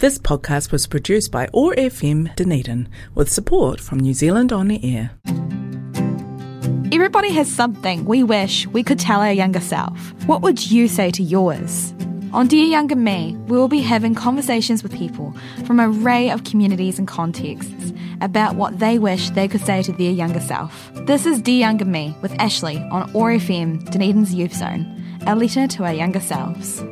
This 0.00 0.18
podcast 0.18 0.72
was 0.72 0.86
produced 0.86 1.30
by 1.30 1.46
OAR 1.52 1.74
FM 1.74 2.34
Dunedin 2.34 2.88
with 3.14 3.30
support 3.30 3.80
from 3.80 4.00
New 4.00 4.14
Zealand 4.14 4.50
On 4.50 4.66
the 4.66 4.80
Air. 4.82 5.10
Everybody 6.90 7.28
has 7.32 7.52
something 7.52 8.06
we 8.06 8.22
wish 8.22 8.66
we 8.68 8.82
could 8.82 8.98
tell 8.98 9.20
our 9.20 9.30
younger 9.30 9.60
self. 9.60 9.98
What 10.24 10.40
would 10.40 10.70
you 10.70 10.88
say 10.88 11.10
to 11.10 11.22
yours? 11.22 11.92
On 12.32 12.48
Dear 12.48 12.64
Younger 12.64 12.96
Me, 12.96 13.36
we 13.46 13.58
will 13.58 13.68
be 13.68 13.82
having 13.82 14.14
conversations 14.14 14.82
with 14.82 14.96
people 14.96 15.36
from 15.66 15.78
an 15.78 15.90
array 16.02 16.30
of 16.30 16.44
communities 16.44 16.98
and 16.98 17.06
contexts 17.06 17.92
about 18.22 18.56
what 18.56 18.78
they 18.78 18.98
wish 18.98 19.28
they 19.28 19.48
could 19.48 19.60
say 19.60 19.82
to 19.82 19.92
their 19.92 20.12
younger 20.12 20.40
self. 20.40 20.90
This 21.04 21.26
is 21.26 21.42
Dear 21.42 21.58
Younger 21.58 21.84
Me 21.84 22.16
with 22.22 22.32
Ashley 22.40 22.78
on 22.90 23.14
OAR 23.14 23.32
FM, 23.32 23.90
Dunedin's 23.90 24.32
Youth 24.32 24.54
Zone, 24.54 25.20
a 25.26 25.36
letter 25.36 25.66
to 25.66 25.84
our 25.84 25.92
younger 25.92 26.20
selves. 26.20 26.82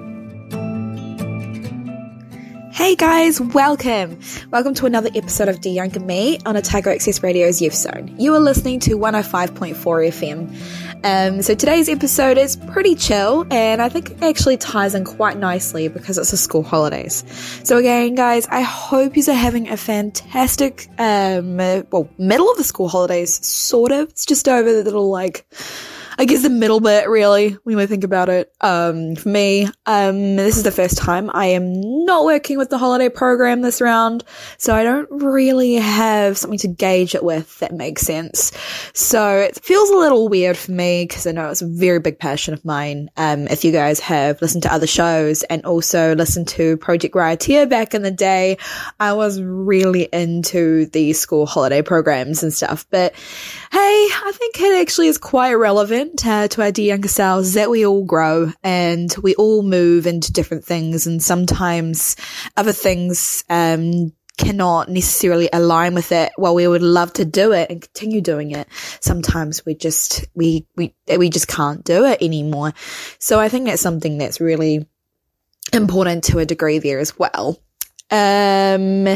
Hey 2.78 2.94
guys, 2.94 3.40
welcome! 3.40 4.20
Welcome 4.52 4.72
to 4.74 4.86
another 4.86 5.10
episode 5.12 5.48
of 5.48 5.60
Dear 5.60 5.72
Younger 5.72 5.98
Me 5.98 6.38
on 6.46 6.56
Otago 6.56 6.92
Access 6.92 7.24
Radio's 7.24 7.60
Youth 7.60 7.74
Zone. 7.74 8.14
You 8.20 8.32
are 8.36 8.38
listening 8.38 8.78
to 8.78 8.96
105.4 8.96 9.74
FM. 9.74 11.04
Um, 11.04 11.42
so 11.42 11.56
today's 11.56 11.88
episode 11.88 12.38
is 12.38 12.54
pretty 12.54 12.94
chill, 12.94 13.44
and 13.50 13.82
I 13.82 13.88
think 13.88 14.12
it 14.12 14.22
actually 14.22 14.58
ties 14.58 14.94
in 14.94 15.04
quite 15.04 15.38
nicely 15.38 15.88
because 15.88 16.18
it's 16.18 16.30
the 16.30 16.36
school 16.36 16.62
holidays. 16.62 17.24
So 17.64 17.78
again, 17.78 18.14
guys, 18.14 18.46
I 18.46 18.60
hope 18.60 19.16
you 19.16 19.24
are 19.26 19.32
having 19.32 19.68
a 19.68 19.76
fantastic, 19.76 20.88
um, 21.00 21.56
well, 21.56 22.08
middle 22.16 22.48
of 22.48 22.58
the 22.58 22.64
school 22.64 22.88
holidays, 22.88 23.44
sort 23.44 23.90
of. 23.90 24.10
It's 24.10 24.24
just 24.24 24.46
over 24.46 24.72
the 24.72 24.84
little 24.84 25.10
like 25.10 25.44
I 26.20 26.24
guess 26.24 26.42
the 26.42 26.50
middle 26.50 26.80
bit, 26.80 27.08
really, 27.08 27.50
when 27.62 27.76
we 27.76 27.86
think 27.86 28.02
about 28.02 28.28
it. 28.28 28.52
Um, 28.60 29.14
for 29.14 29.28
me, 29.28 29.68
um, 29.86 30.34
this 30.34 30.56
is 30.56 30.64
the 30.64 30.72
first 30.72 30.98
time 30.98 31.30
I 31.32 31.46
am 31.46 32.04
not 32.04 32.24
working 32.24 32.58
with 32.58 32.70
the 32.70 32.78
holiday 32.78 33.08
program 33.08 33.62
this 33.62 33.80
round, 33.80 34.24
so 34.56 34.74
I 34.74 34.82
don't 34.82 35.08
really 35.12 35.74
have 35.74 36.36
something 36.36 36.58
to 36.58 36.66
gauge 36.66 37.14
it 37.14 37.22
with 37.22 37.56
that 37.60 37.72
makes 37.72 38.02
sense. 38.02 38.50
So 38.94 39.38
it 39.38 39.64
feels 39.64 39.90
a 39.90 39.96
little 39.96 40.28
weird 40.28 40.56
for 40.56 40.72
me 40.72 41.04
because 41.04 41.24
I 41.24 41.30
know 41.30 41.50
it's 41.50 41.62
a 41.62 41.68
very 41.68 42.00
big 42.00 42.18
passion 42.18 42.52
of 42.52 42.64
mine. 42.64 43.10
Um, 43.16 43.46
if 43.46 43.64
you 43.64 43.70
guys 43.70 44.00
have 44.00 44.42
listened 44.42 44.64
to 44.64 44.72
other 44.72 44.88
shows 44.88 45.44
and 45.44 45.64
also 45.64 46.16
listened 46.16 46.48
to 46.48 46.78
Project 46.78 47.14
Riotea 47.14 47.68
back 47.68 47.94
in 47.94 48.02
the 48.02 48.10
day, 48.10 48.58
I 48.98 49.12
was 49.12 49.40
really 49.40 50.08
into 50.12 50.86
the 50.86 51.12
school 51.12 51.46
holiday 51.46 51.82
programs 51.82 52.42
and 52.42 52.52
stuff. 52.52 52.86
But 52.90 53.14
hey, 53.70 53.78
I 53.78 54.32
think 54.34 54.60
it 54.60 54.80
actually 54.80 55.06
is 55.06 55.18
quite 55.18 55.52
relevant 55.52 56.07
uh, 56.24 56.48
to 56.48 56.62
our 56.62 56.72
dear 56.72 56.86
younger 56.86 57.08
selves 57.08 57.54
that 57.54 57.70
we 57.70 57.86
all 57.86 58.04
grow 58.04 58.52
and 58.62 59.14
we 59.22 59.34
all 59.34 59.62
move 59.62 60.06
into 60.06 60.32
different 60.32 60.64
things 60.64 61.06
and 61.06 61.22
sometimes 61.22 62.16
other 62.56 62.72
things 62.72 63.44
um, 63.50 64.12
cannot 64.38 64.88
necessarily 64.88 65.50
align 65.52 65.94
with 65.94 66.12
it. 66.12 66.32
While 66.36 66.54
we 66.54 66.66
would 66.66 66.82
love 66.82 67.12
to 67.14 67.24
do 67.24 67.52
it 67.52 67.70
and 67.70 67.82
continue 67.82 68.20
doing 68.20 68.52
it. 68.52 68.68
Sometimes 69.00 69.66
we 69.66 69.74
just 69.74 70.26
we 70.34 70.66
we 70.76 70.94
we 71.18 71.28
just 71.28 71.48
can't 71.48 71.84
do 71.84 72.06
it 72.06 72.22
anymore. 72.22 72.72
So 73.18 73.38
i 73.38 73.48
think 73.48 73.66
that's 73.66 73.82
something 73.82 74.16
that's 74.16 74.40
really 74.40 74.86
important 75.72 76.24
to 76.24 76.38
a 76.38 76.46
degree 76.46 76.78
there 76.78 77.00
as 77.00 77.18
well. 77.18 77.58
Um 78.10 79.06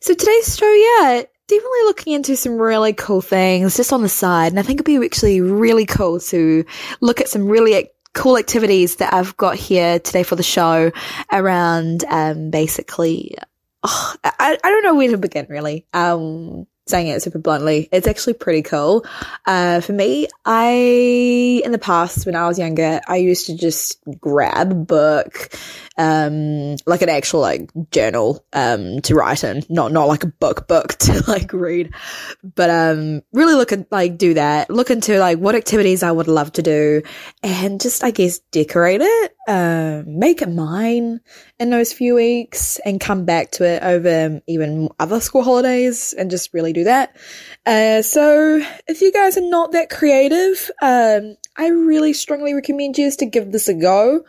so 0.00 0.14
today's 0.14 0.56
show 0.56 0.72
yeah 0.72 1.22
definitely 1.48 1.82
looking 1.84 2.12
into 2.14 2.36
some 2.36 2.58
really 2.58 2.92
cool 2.92 3.20
things 3.20 3.76
just 3.76 3.92
on 3.92 4.02
the 4.02 4.08
side. 4.08 4.52
And 4.52 4.58
I 4.58 4.62
think 4.62 4.80
it'd 4.80 4.86
be 4.86 5.04
actually 5.04 5.40
really 5.40 5.86
cool 5.86 6.20
to 6.20 6.64
look 7.00 7.20
at 7.20 7.28
some 7.28 7.46
really 7.46 7.90
cool 8.14 8.38
activities 8.38 8.96
that 8.96 9.12
I've 9.12 9.36
got 9.36 9.56
here 9.56 9.98
today 9.98 10.22
for 10.22 10.36
the 10.36 10.42
show 10.42 10.90
around, 11.30 12.04
um, 12.08 12.50
basically, 12.50 13.36
oh, 13.82 14.14
I, 14.24 14.58
I 14.62 14.70
don't 14.70 14.82
know 14.82 14.94
where 14.94 15.10
to 15.10 15.18
begin 15.18 15.46
really. 15.48 15.86
Um, 15.92 16.66
saying 16.88 17.08
it 17.08 17.20
super 17.20 17.40
bluntly, 17.40 17.88
it's 17.90 18.06
actually 18.06 18.34
pretty 18.34 18.62
cool. 18.62 19.04
Uh, 19.44 19.80
for 19.80 19.92
me, 19.92 20.28
I, 20.44 21.60
in 21.64 21.72
the 21.72 21.78
past, 21.80 22.26
when 22.26 22.36
I 22.36 22.46
was 22.46 22.60
younger, 22.60 23.00
I 23.08 23.16
used 23.16 23.46
to 23.46 23.56
just 23.56 23.98
grab 24.20 24.86
book, 24.86 25.50
um, 25.98 26.76
like 26.86 27.02
an 27.02 27.08
actual 27.08 27.40
like 27.40 27.70
journal, 27.90 28.44
um, 28.52 29.00
to 29.02 29.14
write 29.14 29.44
in, 29.44 29.64
not, 29.68 29.92
not 29.92 30.08
like 30.08 30.24
a 30.24 30.28
book 30.28 30.68
book 30.68 30.94
to 30.98 31.24
like 31.26 31.52
read, 31.52 31.94
but, 32.42 32.70
um, 32.70 33.22
really 33.32 33.54
look 33.54 33.72
at 33.72 33.90
like 33.90 34.18
do 34.18 34.34
that, 34.34 34.70
look 34.70 34.90
into 34.90 35.18
like 35.18 35.38
what 35.38 35.54
activities 35.54 36.02
I 36.02 36.12
would 36.12 36.28
love 36.28 36.52
to 36.54 36.62
do 36.62 37.02
and 37.42 37.80
just, 37.80 38.04
I 38.04 38.10
guess, 38.10 38.38
decorate 38.50 39.00
it, 39.02 39.36
um, 39.48 40.18
make 40.18 40.42
it 40.42 40.48
mine 40.48 41.20
in 41.58 41.70
those 41.70 41.92
few 41.92 42.14
weeks 42.14 42.78
and 42.84 43.00
come 43.00 43.24
back 43.24 43.52
to 43.52 43.64
it 43.64 43.82
over 43.82 44.40
even 44.46 44.88
other 44.98 45.20
school 45.20 45.42
holidays 45.42 46.12
and 46.12 46.30
just 46.30 46.52
really 46.52 46.72
do 46.72 46.84
that. 46.84 47.16
Uh, 47.64 48.02
so 48.02 48.62
if 48.86 49.00
you 49.00 49.12
guys 49.12 49.36
are 49.36 49.48
not 49.48 49.72
that 49.72 49.90
creative, 49.90 50.70
um, 50.82 51.36
I 51.58 51.68
really 51.68 52.12
strongly 52.12 52.52
recommend 52.52 52.98
you 52.98 53.10
to 53.10 53.26
give 53.26 53.52
this 53.52 53.66
a 53.66 53.74
go. 53.74 54.24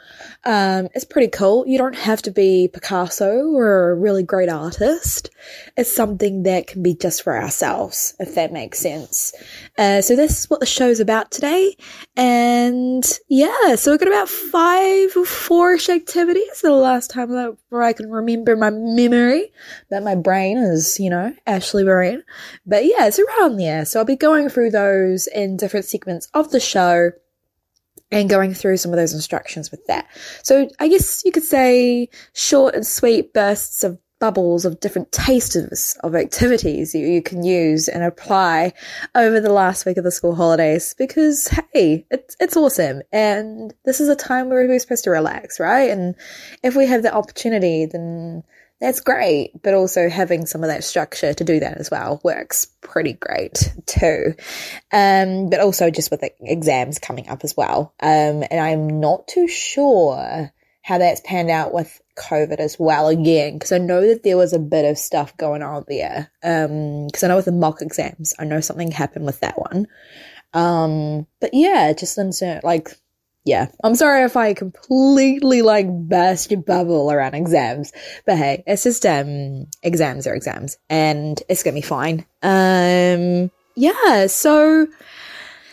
Um, 0.46 0.88
it's 0.96 1.04
pretty 1.04 1.28
cool. 1.28 1.68
You 1.68 1.78
don't 1.78 1.96
have 1.96 2.22
to 2.22 2.32
be 2.32 2.70
Picasso 2.72 3.48
or 3.50 3.92
a 3.92 3.96
really 3.96 4.24
great 4.24 4.48
artist. 4.48 5.30
It's 5.76 5.94
something 5.94 6.44
that 6.44 6.68
can 6.68 6.82
be 6.82 6.96
just 6.96 7.24
for 7.24 7.38
ourselves, 7.38 8.16
if 8.20 8.36
that 8.36 8.54
makes 8.54 8.80
sense. 8.80 9.34
Uh, 9.78 10.02
so 10.02 10.16
this 10.16 10.40
is 10.40 10.50
what 10.50 10.62
the 10.62 10.66
show's 10.66 11.02
about 11.02 11.32
today. 11.32 11.76
And 12.16 13.04
yeah, 13.28 13.76
so 13.76 13.92
we've 13.92 14.00
got 14.00 14.08
about 14.08 14.30
five 14.30 15.16
or 15.18 15.26
four-ish 15.26 15.90
activities 15.90 16.62
the 16.62 16.72
last 16.72 17.10
time 17.10 17.32
that 17.32 17.58
where 17.70 17.84
I 17.84 17.92
can 17.92 18.10
remember 18.10 18.56
my 18.56 18.70
memory. 18.70 19.52
That 19.90 20.04
my 20.04 20.16
brain 20.16 20.58
is, 20.58 20.98
you 21.00 21.10
know, 21.10 21.36
Ashley 21.46 21.84
Marine. 21.84 22.24
But 22.66 22.86
yeah, 22.86 23.08
it's 23.08 23.20
around 23.20 23.58
there. 23.58 23.84
So 23.84 24.00
I'll 24.00 24.06
be 24.06 24.16
going 24.16 24.48
through 24.48 24.72
those 24.72 25.28
in 25.28 25.58
different 25.58 25.86
segments 25.86 26.30
of 26.34 26.52
the 26.52 26.60
show 26.62 27.12
and 28.12 28.30
going 28.30 28.54
through 28.54 28.78
some 28.78 28.92
of 28.92 28.98
those 28.98 29.14
instructions 29.14 29.72
with 29.72 29.86
that. 29.88 30.08
So 30.44 30.70
I 30.80 30.88
guess 30.88 31.24
you 31.26 31.32
could 31.32 31.44
say 31.44 32.10
short 32.34 32.76
and 32.76 32.86
sweet 32.86 33.34
bursts 33.34 33.84
of 33.84 34.00
bubbles 34.20 34.66
of 34.66 34.80
different 34.80 35.12
tasters 35.12 35.96
of 36.02 36.16
activities 36.16 36.96
you, 36.96 37.06
you 37.06 37.22
can 37.22 37.44
use 37.44 37.88
and 37.88 38.04
apply 38.04 38.74
over 39.14 39.40
the 39.40 39.54
last 39.54 39.86
week 39.86 39.98
of 39.98 40.04
the 40.04 40.12
school 40.12 40.34
holidays 40.34 40.96
because 40.98 41.48
hey, 41.74 42.04
it's 42.10 42.36
it's 42.40 42.58
awesome 42.58 43.02
and 43.12 43.76
this 43.86 44.02
is 44.02 44.10
a 44.10 44.16
time 44.16 44.50
where 44.50 44.68
we're 44.68 44.80
supposed 44.80 45.04
to 45.04 45.12
relax, 45.12 45.60
right? 45.60 45.92
And 45.92 46.16
if 46.64 46.76
we 46.76 46.88
have 46.88 47.04
the 47.04 47.14
opportunity 47.14 47.86
then 47.86 48.44
that's 48.80 49.00
great. 49.00 49.52
But 49.64 49.74
also 49.74 50.10
having 50.10 50.46
some 50.46 50.64
of 50.64 50.70
that 50.70 50.84
structure 50.84 51.34
to 51.34 51.44
do 51.44 51.60
that 51.60 51.78
as 51.78 51.92
well 51.92 52.22
works 52.24 52.68
pretty 52.82 53.14
great 53.14 53.74
too. 53.86 54.36
Um, 54.92 55.50
but 55.50 55.60
also 55.60 55.90
just 55.90 56.12
with 56.12 56.22
the 56.22 56.32
exams 56.42 57.00
coming 57.00 57.28
up 57.30 57.44
as 57.44 57.56
well. 57.56 57.94
Um, 58.02 58.44
and 58.50 58.60
I'm 58.60 59.00
not 59.00 59.28
too 59.28 59.48
sure 59.48 60.52
how 60.84 60.98
that's 60.98 61.22
panned 61.22 61.52
out 61.52 61.74
with 61.74 62.02
COVID 62.18 62.60
as 62.60 62.78
well 62.80 63.10
again, 63.10 63.54
because 63.54 63.74
I 63.74 63.78
know 63.78 64.08
that 64.08 64.24
there 64.24 64.38
was 64.38 64.54
a 64.54 64.60
bit 64.60 64.86
of 64.86 64.98
stuff 64.98 65.36
going 65.36 65.62
on 65.62 65.84
there. 65.88 66.32
Um, 66.44 67.08
because 67.08 67.24
I 67.24 67.28
know 67.28 67.36
with 67.36 67.46
the 67.46 67.52
mock 67.52 67.82
exams, 67.82 68.34
I 68.40 68.46
know 68.46 68.62
something 68.62 68.92
happened 68.92 69.26
with 69.26 69.42
that 69.42 69.60
one. 69.60 69.88
Um, 70.54 71.28
but 71.42 71.50
yeah, 71.54 71.92
just 71.94 72.18
in 72.18 72.32
like 72.64 72.90
yeah, 73.48 73.68
I'm 73.82 73.96
sorry 73.96 74.24
if 74.24 74.36
I 74.36 74.54
completely 74.54 75.62
like 75.62 75.88
burst 75.88 76.52
your 76.52 76.62
bubble 76.62 77.10
around 77.12 77.34
exams, 77.34 77.94
but 78.26 78.38
hey, 78.38 78.64
it's 78.68 78.84
just 78.84 79.06
um 79.06 79.68
exams 79.82 80.28
are 80.28 80.36
exams, 80.36 80.78
and 80.90 81.42
it's 81.48 81.64
gonna 81.64 81.76
be 81.76 81.82
fine. 81.82 82.26
Um, 82.44 83.50
yeah, 83.76 84.28
so 84.28 84.88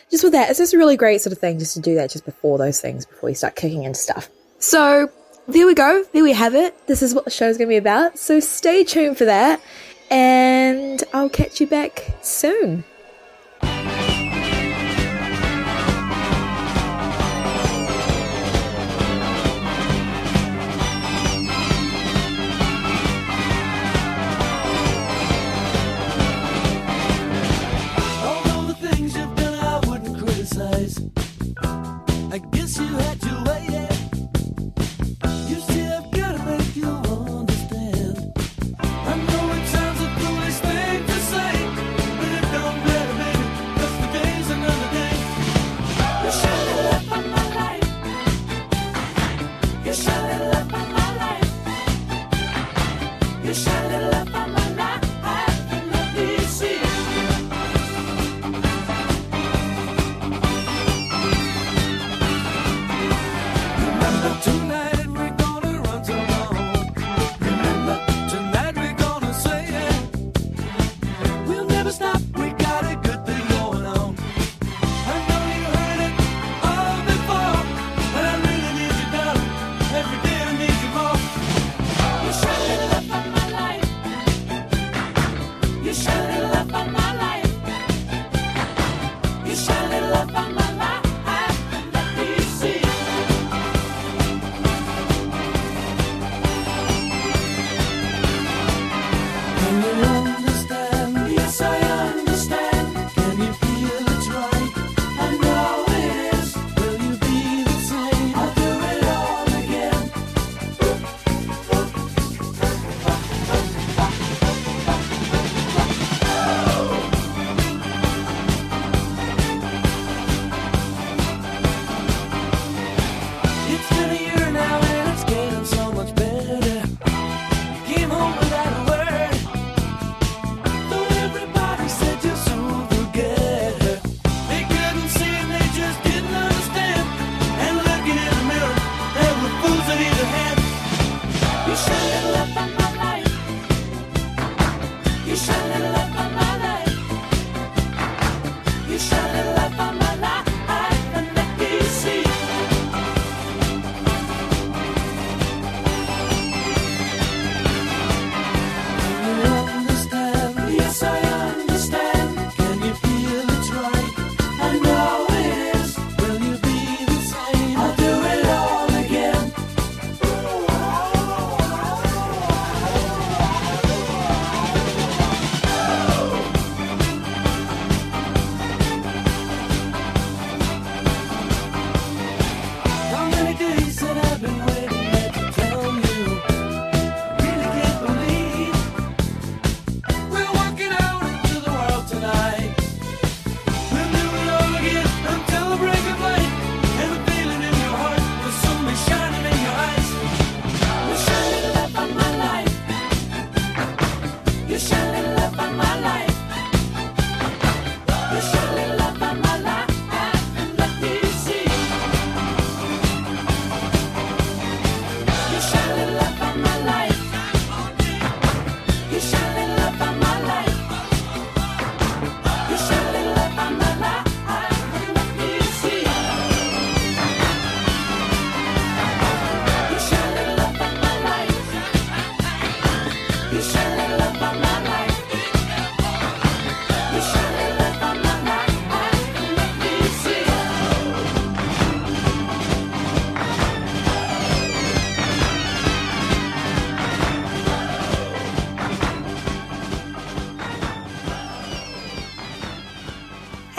just 0.08 0.22
with 0.22 0.32
that, 0.32 0.50
it's 0.50 0.58
just 0.60 0.72
a 0.72 0.78
really 0.78 0.96
great 0.96 1.20
sort 1.20 1.32
of 1.32 1.38
thing 1.38 1.58
just 1.58 1.74
to 1.74 1.80
do 1.80 1.96
that 1.96 2.10
just 2.10 2.24
before 2.24 2.58
those 2.58 2.80
things, 2.80 3.04
before 3.04 3.28
you 3.28 3.34
start 3.34 3.56
kicking 3.56 3.82
into 3.82 3.98
stuff. 3.98 4.30
So 4.60 5.10
there 5.48 5.66
we 5.66 5.74
go, 5.74 6.04
there 6.12 6.22
we 6.22 6.32
have 6.32 6.54
it. 6.54 6.86
This 6.86 7.02
is 7.02 7.12
what 7.12 7.24
the 7.24 7.30
show's 7.32 7.58
gonna 7.58 7.68
be 7.68 7.76
about. 7.76 8.18
So 8.18 8.38
stay 8.38 8.84
tuned 8.84 9.18
for 9.18 9.24
that, 9.24 9.60
and 10.10 11.02
I'll 11.12 11.28
catch 11.28 11.60
you 11.60 11.66
back 11.66 12.14
soon. 12.22 12.84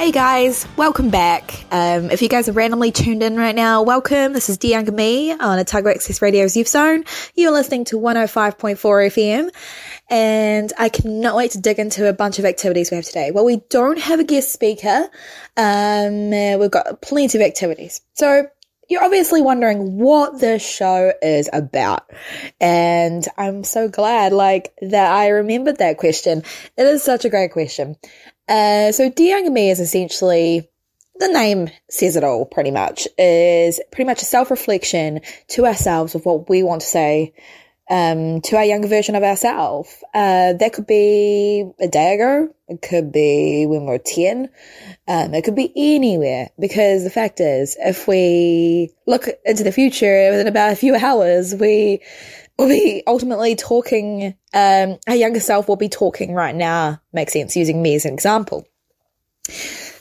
Hey 0.06 0.12
guys, 0.12 0.68
welcome 0.78 1.10
back. 1.10 1.55
Um, 1.72 2.12
if 2.12 2.22
you 2.22 2.30
guys 2.30 2.48
are 2.48 2.54
randomly 2.54 2.92
tuned 2.92 3.24
in 3.24 3.36
right 3.36 3.56
now, 3.56 3.82
welcome. 3.82 4.34
This 4.34 4.50
is 4.50 4.64
Younger 4.64 4.92
Me 4.92 5.32
on 5.32 5.60
Otago 5.60 5.90
Access 5.90 6.22
Radio's 6.22 6.56
Youth 6.56 6.68
Zone. 6.68 7.04
You're 7.34 7.52
listening 7.52 7.86
to 7.86 8.00
105.4 8.00 8.78
FM, 8.78 9.50
and 10.10 10.72
I 10.78 10.90
cannot 10.90 11.36
wait 11.36 11.52
to 11.52 11.60
dig 11.60 11.80
into 11.80 12.08
a 12.08 12.14
bunch 12.14 12.40
of 12.40 12.46
activities 12.46 12.92
we 12.92 12.96
have 12.96 13.06
today. 13.06 13.32
Well, 13.32 13.46
we 13.46 13.62
don't 13.70 14.00
have 14.00 14.20
a 14.20 14.24
guest 14.24 14.54
speaker. 14.54 15.10
Um, 15.58 16.30
we've 16.30 16.72
got 16.72 17.02
plenty 17.02 17.38
of 17.38 17.42
activities. 17.42 18.02
So 18.14 18.48
you're 18.88 19.04
obviously 19.04 19.42
wondering 19.42 19.98
what 19.98 20.40
this 20.40 20.66
show 20.66 21.12
is 21.22 21.50
about. 21.52 22.10
And 22.62 23.26
I'm 23.38 23.64
so 23.64 23.90
glad, 23.90 24.32
like, 24.32 24.74
that 24.82 25.12
I 25.12 25.30
remembered 25.30 25.78
that 25.80 25.98
question. 25.98 26.44
It 26.78 26.86
is 26.86 27.04
such 27.04 27.26
a 27.26 27.30
great 27.30 27.52
question. 27.52 27.96
Uh, 28.48 28.92
so 28.92 29.12
Younger 29.18 29.50
Me 29.50 29.72
is 29.72 29.80
essentially, 29.80 30.70
the 31.18 31.28
name 31.28 31.70
says 31.90 32.16
it 32.16 32.24
all 32.24 32.46
pretty 32.46 32.72
much, 32.72 33.08
is 33.18 33.80
pretty 33.92 34.08
much 34.08 34.22
a 34.22 34.26
self-reflection 34.26 35.22
to 35.50 35.66
ourselves 35.66 36.16
of 36.16 36.26
what 36.26 36.50
we 36.50 36.64
want 36.64 36.82
to 36.82 36.88
say, 36.88 37.34
um, 37.90 38.42
to 38.42 38.58
our 38.58 38.66
younger 38.66 38.88
version 38.88 39.16
of 39.16 39.24
ourselves. 39.24 40.04
Uh, 40.14 40.54
that 40.54 40.74
could 40.74 40.88
be 40.88 41.70
a 41.80 41.88
day 41.88 42.16
ago. 42.16 42.54
It 42.68 42.82
could 42.82 43.12
be 43.12 43.66
when 43.68 43.86
we're 43.86 44.00
10. 44.00 44.50
Um, 45.08 45.34
it 45.34 45.44
could 45.44 45.56
be 45.56 45.72
anywhere 45.76 46.50
because 46.60 47.04
the 47.04 47.10
fact 47.12 47.40
is, 47.40 47.78
if 47.80 48.08
we 48.08 48.92
look 49.06 49.28
into 49.46 49.64
the 49.64 49.72
future 49.72 50.30
within 50.32 50.48
about 50.48 50.74
a 50.74 50.76
few 50.76 50.96
hours, 50.96 51.54
we 51.54 52.02
will 52.58 52.68
be 52.68 53.04
ultimately 53.06 53.56
talking, 53.56 54.36
um, 54.54 54.98
our 55.08 55.16
younger 55.16 55.40
self 55.40 55.68
will 55.68 55.76
be 55.76 55.90
talking 55.90 56.34
right 56.34 56.56
now, 56.56 57.02
makes 57.14 57.34
sense, 57.34 57.56
using 57.56 57.82
me 57.82 57.96
as 57.96 58.06
an 58.06 58.14
example. 58.14 58.66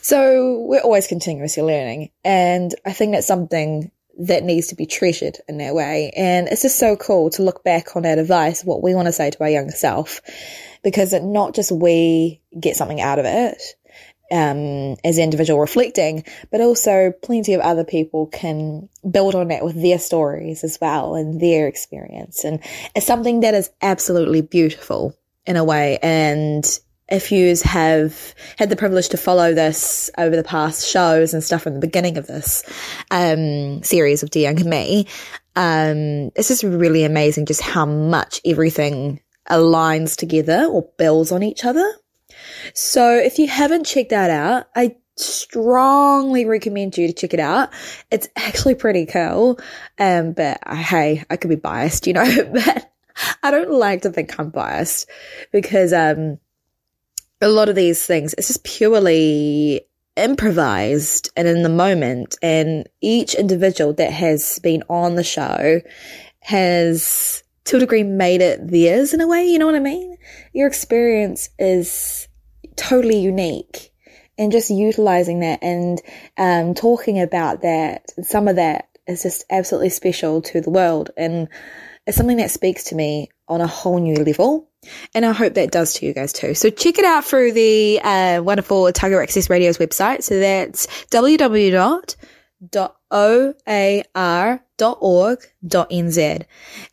So 0.05 0.59
we're 0.59 0.81
always 0.81 1.07
continuously 1.07 1.63
learning. 1.63 2.11
And 2.23 2.75
I 2.85 2.93
think 2.93 3.13
that's 3.13 3.25
something 3.25 3.89
that 4.19 4.43
needs 4.43 4.67
to 4.67 4.75
be 4.75 4.85
treasured 4.85 5.39
in 5.49 5.57
that 5.57 5.73
way. 5.73 6.11
And 6.15 6.47
it's 6.47 6.61
just 6.61 6.77
so 6.77 6.95
cool 6.95 7.31
to 7.31 7.41
look 7.41 7.63
back 7.63 7.95
on 7.95 8.03
that 8.03 8.19
advice, 8.19 8.63
what 8.63 8.83
we 8.83 8.93
want 8.93 9.07
to 9.07 9.11
say 9.11 9.31
to 9.31 9.39
our 9.41 9.49
younger 9.49 9.73
self, 9.73 10.21
because 10.83 11.11
it 11.11 11.23
not 11.23 11.55
just 11.55 11.71
we 11.71 12.39
get 12.59 12.75
something 12.75 13.01
out 13.01 13.17
of 13.17 13.25
it, 13.25 13.59
um, 14.31 14.95
as 15.03 15.17
individual 15.17 15.59
reflecting, 15.59 16.23
but 16.51 16.61
also 16.61 17.11
plenty 17.23 17.55
of 17.55 17.61
other 17.61 17.83
people 17.83 18.27
can 18.27 18.87
build 19.09 19.33
on 19.33 19.47
that 19.47 19.65
with 19.65 19.81
their 19.81 19.97
stories 19.97 20.63
as 20.63 20.77
well 20.79 21.15
and 21.15 21.41
their 21.41 21.67
experience. 21.67 22.43
And 22.43 22.59
it's 22.95 23.07
something 23.07 23.39
that 23.39 23.55
is 23.55 23.71
absolutely 23.81 24.41
beautiful 24.41 25.15
in 25.47 25.55
a 25.55 25.63
way. 25.63 25.97
And 26.03 26.63
if 27.09 27.31
you 27.31 27.55
have 27.63 28.33
had 28.57 28.69
the 28.69 28.75
privilege 28.75 29.09
to 29.09 29.17
follow 29.17 29.53
this 29.53 30.09
over 30.17 30.35
the 30.35 30.43
past 30.43 30.87
shows 30.87 31.33
and 31.33 31.43
stuff 31.43 31.61
from 31.61 31.73
the 31.73 31.79
beginning 31.79 32.17
of 32.17 32.27
this 32.27 32.63
um, 33.11 33.83
series 33.83 34.23
of 34.23 34.31
Dear 34.31 34.49
Younger 34.49 34.67
Me, 34.67 35.07
um, 35.55 36.31
it's 36.35 36.47
just 36.47 36.63
really 36.63 37.03
amazing 37.03 37.45
just 37.45 37.61
how 37.61 37.85
much 37.85 38.41
everything 38.45 39.21
aligns 39.49 40.17
together 40.17 40.65
or 40.65 40.89
builds 40.97 41.31
on 41.31 41.43
each 41.43 41.63
other. 41.63 41.93
So 42.73 43.15
if 43.15 43.37
you 43.37 43.47
haven't 43.47 43.85
checked 43.85 44.09
that 44.09 44.29
out, 44.29 44.67
I 44.75 44.95
strongly 45.17 46.45
recommend 46.45 46.97
you 46.97 47.07
to 47.07 47.13
check 47.13 47.33
it 47.33 47.39
out. 47.39 47.69
It's 48.11 48.27
actually 48.35 48.75
pretty 48.75 49.05
cool. 49.05 49.59
Um, 49.99 50.33
but 50.33 50.59
I, 50.63 50.75
hey, 50.75 51.23
I 51.29 51.37
could 51.37 51.49
be 51.49 51.55
biased, 51.55 52.07
you 52.07 52.13
know, 52.13 52.25
but 52.53 52.91
I 53.43 53.51
don't 53.51 53.71
like 53.71 54.01
to 54.01 54.09
think 54.09 54.37
I'm 54.39 54.49
biased 54.49 55.07
because, 55.51 55.93
um, 55.93 56.39
a 57.45 57.49
lot 57.49 57.69
of 57.69 57.75
these 57.75 58.03
things, 58.03 58.33
it's 58.37 58.47
just 58.47 58.63
purely 58.63 59.81
improvised 60.15 61.29
and 61.37 61.47
in 61.47 61.61
the 61.61 61.69
moment. 61.69 62.35
And 62.41 62.89
each 63.01 63.35
individual 63.35 63.93
that 63.93 64.11
has 64.11 64.57
been 64.59 64.83
on 64.89 65.13
the 65.13 65.23
show 65.23 65.79
has 66.39 67.43
to 67.65 67.77
a 67.77 67.79
degree 67.79 68.01
made 68.01 68.41
it 68.41 68.67
theirs 68.67 69.13
in 69.13 69.21
a 69.21 69.27
way. 69.27 69.45
You 69.45 69.59
know 69.59 69.67
what 69.67 69.75
I 69.75 69.79
mean? 69.79 70.17
Your 70.53 70.67
experience 70.67 71.49
is 71.59 72.27
totally 72.75 73.19
unique 73.19 73.93
and 74.39 74.51
just 74.51 74.71
utilizing 74.71 75.41
that 75.41 75.59
and 75.61 76.01
um, 76.37 76.73
talking 76.73 77.21
about 77.21 77.61
that, 77.61 78.11
some 78.23 78.47
of 78.47 78.55
that 78.55 78.89
is 79.07 79.21
just 79.21 79.45
absolutely 79.51 79.89
special 79.89 80.41
to 80.41 80.61
the 80.61 80.71
world. 80.71 81.11
And 81.15 81.47
it's 82.07 82.17
something 82.17 82.37
that 82.37 82.49
speaks 82.49 82.85
to 82.85 82.95
me 82.95 83.29
on 83.47 83.61
a 83.61 83.67
whole 83.67 83.99
new 83.99 84.15
level. 84.15 84.67
And 85.13 85.25
I 85.25 85.31
hope 85.31 85.53
that 85.55 85.71
does 85.71 85.93
to 85.95 86.05
you 86.05 86.13
guys 86.13 86.33
too. 86.33 86.53
So 86.53 86.69
check 86.69 86.99
it 86.99 87.05
out 87.05 87.25
through 87.25 87.53
the 87.53 87.99
uh, 88.03 88.41
wonderful 88.43 88.83
Otago 88.83 89.21
Access 89.21 89.49
Radio's 89.49 89.77
website. 89.77 90.23
So 90.23 90.39
that's 90.39 90.87
www.oar.org.nz. 91.07 92.15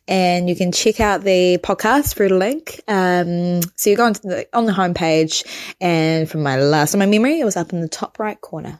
And 0.07 0.49
you 0.49 0.55
can 0.55 0.71
check 0.71 0.99
out 0.99 1.23
the 1.23 1.57
podcast 1.59 2.15
through 2.15 2.29
the 2.29 2.35
link. 2.35 2.81
Um, 2.87 3.61
so 3.75 3.89
you 3.89 3.97
go 3.97 4.05
on, 4.05 4.13
the, 4.13 4.47
on 4.53 4.65
the 4.65 4.71
homepage 4.71 5.45
and 5.81 6.29
from 6.29 6.43
my 6.43 6.57
last, 6.57 6.95
my 6.95 7.05
memory, 7.05 7.39
it 7.39 7.45
was 7.45 7.57
up 7.57 7.73
in 7.73 7.81
the 7.81 7.87
top 7.87 8.19
right 8.19 8.39
corner. 8.39 8.79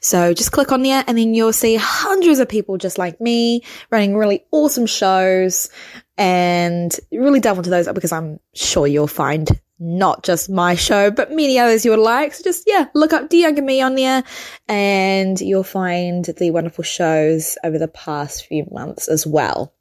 So 0.00 0.34
just 0.34 0.52
click 0.52 0.72
on 0.72 0.82
there 0.82 1.04
and 1.06 1.16
then 1.16 1.34
you'll 1.34 1.52
see 1.52 1.76
hundreds 1.76 2.38
of 2.38 2.48
people 2.48 2.76
just 2.76 2.98
like 2.98 3.20
me 3.20 3.62
running 3.90 4.16
really 4.16 4.44
awesome 4.50 4.86
shows 4.86 5.70
and 6.16 6.94
really 7.12 7.40
delve 7.40 7.58
into 7.58 7.70
those 7.70 7.88
because 7.92 8.12
I'm 8.12 8.38
sure 8.54 8.86
you'll 8.86 9.06
find 9.06 9.48
not 9.78 10.22
just 10.22 10.48
my 10.48 10.74
show, 10.74 11.10
but 11.10 11.32
many 11.32 11.58
others 11.58 11.84
you 11.84 11.90
would 11.90 12.00
like. 12.00 12.32
So 12.32 12.44
just, 12.44 12.64
yeah, 12.66 12.86
look 12.94 13.12
up 13.12 13.28
Dear 13.28 13.48
Younger 13.48 13.62
Me 13.62 13.82
on 13.82 13.96
there 13.96 14.22
and 14.68 15.40
you'll 15.40 15.64
find 15.64 16.24
the 16.24 16.50
wonderful 16.52 16.84
shows 16.84 17.58
over 17.64 17.78
the 17.78 17.88
past 17.88 18.46
few 18.46 18.66
months 18.70 19.08
as 19.08 19.26
well. 19.26 19.74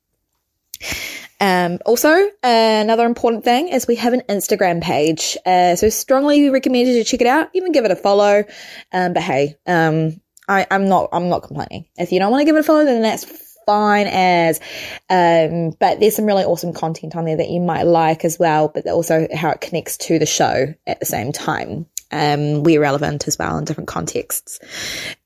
Um, 1.39 1.79
also, 1.85 2.09
uh, 2.09 2.29
another 2.43 3.05
important 3.05 3.43
thing 3.43 3.67
is 3.67 3.85
we 3.85 3.97
have 3.97 4.13
an 4.13 4.23
Instagram 4.29 4.81
page. 4.81 5.37
Uh, 5.45 5.75
so 5.75 5.89
strongly 5.89 6.49
recommend 6.49 6.87
you 6.87 7.03
check 7.03 7.21
it 7.21 7.27
out, 7.27 7.49
even 7.53 7.71
give 7.71 7.85
it 7.85 7.91
a 7.91 7.95
follow. 7.95 8.45
Um, 8.91 9.13
but 9.13 9.21
hey, 9.21 9.55
um, 9.67 10.21
I, 10.47 10.65
I'm 10.71 10.87
not, 10.87 11.09
I'm 11.11 11.29
not 11.29 11.43
complaining. 11.43 11.85
If 11.97 12.11
you 12.11 12.19
don't 12.19 12.31
want 12.31 12.41
to 12.41 12.45
give 12.45 12.55
it 12.55 12.59
a 12.59 12.63
follow, 12.63 12.85
then 12.85 13.01
that's 13.01 13.52
fine 13.65 14.07
as. 14.07 14.59
Um, 15.09 15.71
but 15.79 15.99
there's 15.99 16.15
some 16.15 16.25
really 16.25 16.43
awesome 16.43 16.73
content 16.73 17.15
on 17.15 17.25
there 17.25 17.37
that 17.37 17.49
you 17.49 17.59
might 17.59 17.83
like 17.83 18.25
as 18.25 18.39
well, 18.39 18.69
but 18.73 18.87
also 18.87 19.27
how 19.33 19.49
it 19.49 19.61
connects 19.61 19.97
to 19.97 20.19
the 20.19 20.25
show 20.25 20.73
at 20.87 20.99
the 20.99 21.05
same 21.05 21.31
time 21.31 21.87
um, 22.13 22.63
we're 22.63 22.79
relevant 22.79 23.27
as 23.27 23.37
well 23.37 23.57
in 23.57 23.65
different 23.65 23.87
contexts. 23.87 24.59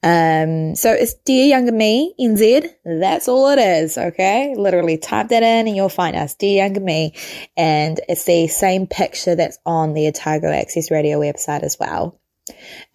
Um, 0.01 0.74
so 0.75 0.91
it's 0.94 1.15
Dear 1.25 1.46
Younger 1.46 1.74
Me, 1.74 2.15
NZ. 2.20 2.70
That's 2.86 3.27
all 3.27 3.50
it 3.50 3.60
is. 3.60 3.98
Okay. 3.98 4.56
Literally 4.58 4.98
type 4.98 5.27
that 5.29 5.44
in 5.44 5.67
and 5.67 5.75
you'll 5.75 5.89
find 5.89 6.15
us, 6.15 6.36
Dear 6.36 6.63
Younger 6.63 6.79
Me. 6.79 7.13
And 7.58 8.00
it's 8.08 8.24
the 8.24 8.48
same 8.48 8.88
picture 8.88 9.36
that's 9.36 9.60
on 9.65 9.94
the 9.94 10.08
Otago 10.08 10.50
Access 10.50 10.89
Radio 10.89 11.20
website 11.20 11.63
as 11.63 11.77
well. 11.77 12.17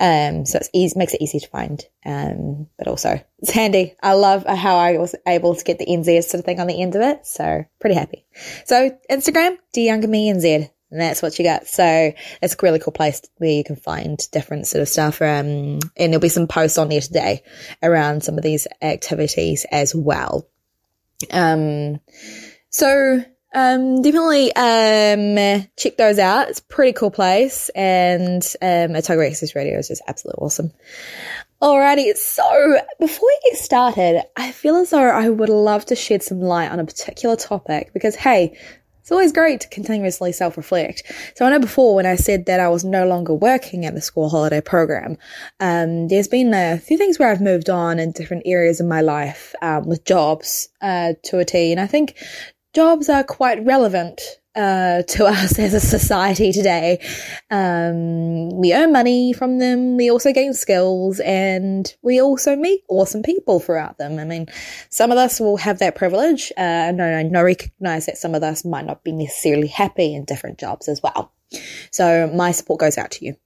Um, 0.00 0.46
so 0.46 0.58
it's 0.58 0.70
easy, 0.72 0.98
makes 0.98 1.14
it 1.14 1.22
easy 1.22 1.40
to 1.40 1.48
find. 1.48 1.84
Um, 2.04 2.68
but 2.78 2.88
also 2.88 3.20
it's 3.38 3.50
handy. 3.50 3.94
I 4.02 4.14
love 4.14 4.44
how 4.46 4.76
I 4.76 4.98
was 4.98 5.14
able 5.26 5.54
to 5.54 5.64
get 5.64 5.78
the 5.78 5.86
NZ 5.86 6.24
sort 6.24 6.40
of 6.40 6.44
thing 6.44 6.60
on 6.60 6.66
the 6.66 6.80
end 6.80 6.94
of 6.94 7.02
it. 7.02 7.26
So 7.26 7.64
pretty 7.80 7.96
happy. 7.96 8.24
So 8.64 8.98
Instagram, 9.10 9.56
Dear 9.72 9.86
Younger 9.86 10.08
Me, 10.08 10.32
NZ 10.32 10.70
and 10.92 11.00
that's 11.00 11.22
what 11.22 11.38
you 11.38 11.44
got. 11.44 11.66
So 11.66 12.12
it's 12.42 12.54
a 12.54 12.56
really 12.62 12.78
cool 12.78 12.92
place 12.92 13.22
where 13.38 13.50
you 13.50 13.64
can 13.64 13.76
find 13.76 14.18
different 14.30 14.66
sort 14.66 14.82
of 14.82 14.88
stuff. 14.88 15.22
Um, 15.22 15.78
and 15.78 15.80
there'll 15.96 16.20
be 16.20 16.28
some 16.28 16.46
posts 16.46 16.76
on 16.76 16.90
there 16.90 17.00
today 17.00 17.42
around 17.82 18.22
some 18.22 18.36
of 18.36 18.44
these 18.44 18.68
activities 18.82 19.64
as 19.72 19.94
well. 19.94 20.46
Um, 21.30 22.00
so, 22.68 23.24
um, 23.54 24.02
definitely, 24.02 24.52
um, 24.54 25.66
check 25.76 25.96
those 25.96 26.18
out. 26.18 26.48
It's 26.48 26.60
a 26.60 26.64
pretty 26.64 26.92
cool 26.92 27.10
place 27.10 27.68
and, 27.70 28.42
um, 28.60 28.96
Otago 28.96 29.22
Access 29.22 29.54
Radio 29.54 29.78
is 29.78 29.88
just 29.88 30.02
absolutely 30.08 30.44
awesome. 30.44 30.72
Alrighty, 31.60 32.16
so 32.16 32.76
before 32.98 33.28
we 33.28 33.50
get 33.50 33.58
started, 33.58 34.22
I 34.36 34.50
feel 34.50 34.76
as 34.76 34.90
though 34.90 34.98
I 34.98 35.28
would 35.28 35.48
love 35.48 35.84
to 35.86 35.94
shed 35.94 36.22
some 36.22 36.40
light 36.40 36.72
on 36.72 36.80
a 36.80 36.84
particular 36.84 37.36
topic 37.36 37.92
because 37.92 38.16
hey, 38.16 38.58
it's 39.02 39.10
always 39.10 39.32
great 39.32 39.60
to 39.62 39.68
continuously 39.68 40.30
self 40.30 40.56
reflect. 40.56 41.02
So 41.34 41.44
I 41.44 41.50
know 41.50 41.58
before 41.58 41.96
when 41.96 42.06
I 42.06 42.14
said 42.14 42.46
that 42.46 42.60
I 42.60 42.68
was 42.68 42.84
no 42.84 43.04
longer 43.04 43.34
working 43.34 43.84
at 43.84 43.94
the 43.94 44.00
school 44.00 44.28
holiday 44.28 44.60
program, 44.60 45.18
um, 45.58 46.06
there's 46.06 46.28
been 46.28 46.54
a 46.54 46.78
few 46.78 46.96
things 46.96 47.18
where 47.18 47.28
I've 47.28 47.40
moved 47.40 47.68
on 47.68 47.98
in 47.98 48.12
different 48.12 48.44
areas 48.46 48.78
of 48.78 48.86
my 48.86 49.00
life 49.00 49.56
um, 49.60 49.88
with 49.88 50.04
jobs 50.04 50.68
uh, 50.80 51.14
to 51.24 51.40
a 51.40 51.44
T. 51.44 51.72
And 51.72 51.80
I 51.80 51.88
think 51.88 52.14
jobs 52.74 53.08
are 53.08 53.24
quite 53.24 53.64
relevant 53.64 54.20
uh, 54.54 55.02
to 55.02 55.26
us 55.26 55.58
as 55.58 55.74
a 55.74 55.80
society 55.80 56.52
today. 56.52 56.98
Um, 57.50 58.50
we 58.50 58.74
earn 58.74 58.92
money 58.92 59.32
from 59.32 59.58
them. 59.58 59.96
We 59.96 60.10
also 60.10 60.32
gain 60.32 60.54
skills 60.54 61.20
and 61.20 61.92
we 62.02 62.20
also 62.20 62.56
meet 62.56 62.82
awesome 62.88 63.22
people 63.22 63.60
throughout 63.60 63.98
them. 63.98 64.18
I 64.18 64.24
mean, 64.24 64.46
some 64.90 65.10
of 65.10 65.18
us 65.18 65.40
will 65.40 65.56
have 65.56 65.78
that 65.78 65.96
privilege. 65.96 66.52
Uh, 66.56 66.60
and 66.60 67.02
I 67.02 67.22
know 67.22 67.42
recognize 67.42 68.06
that 68.06 68.18
some 68.18 68.34
of 68.34 68.42
us 68.42 68.64
might 68.64 68.86
not 68.86 69.04
be 69.04 69.12
necessarily 69.12 69.68
happy 69.68 70.14
in 70.14 70.24
different 70.24 70.58
jobs 70.58 70.88
as 70.88 71.02
well. 71.02 71.32
So 71.90 72.30
my 72.34 72.52
support 72.52 72.80
goes 72.80 72.96
out 72.96 73.10
to 73.12 73.26
you. 73.26 73.36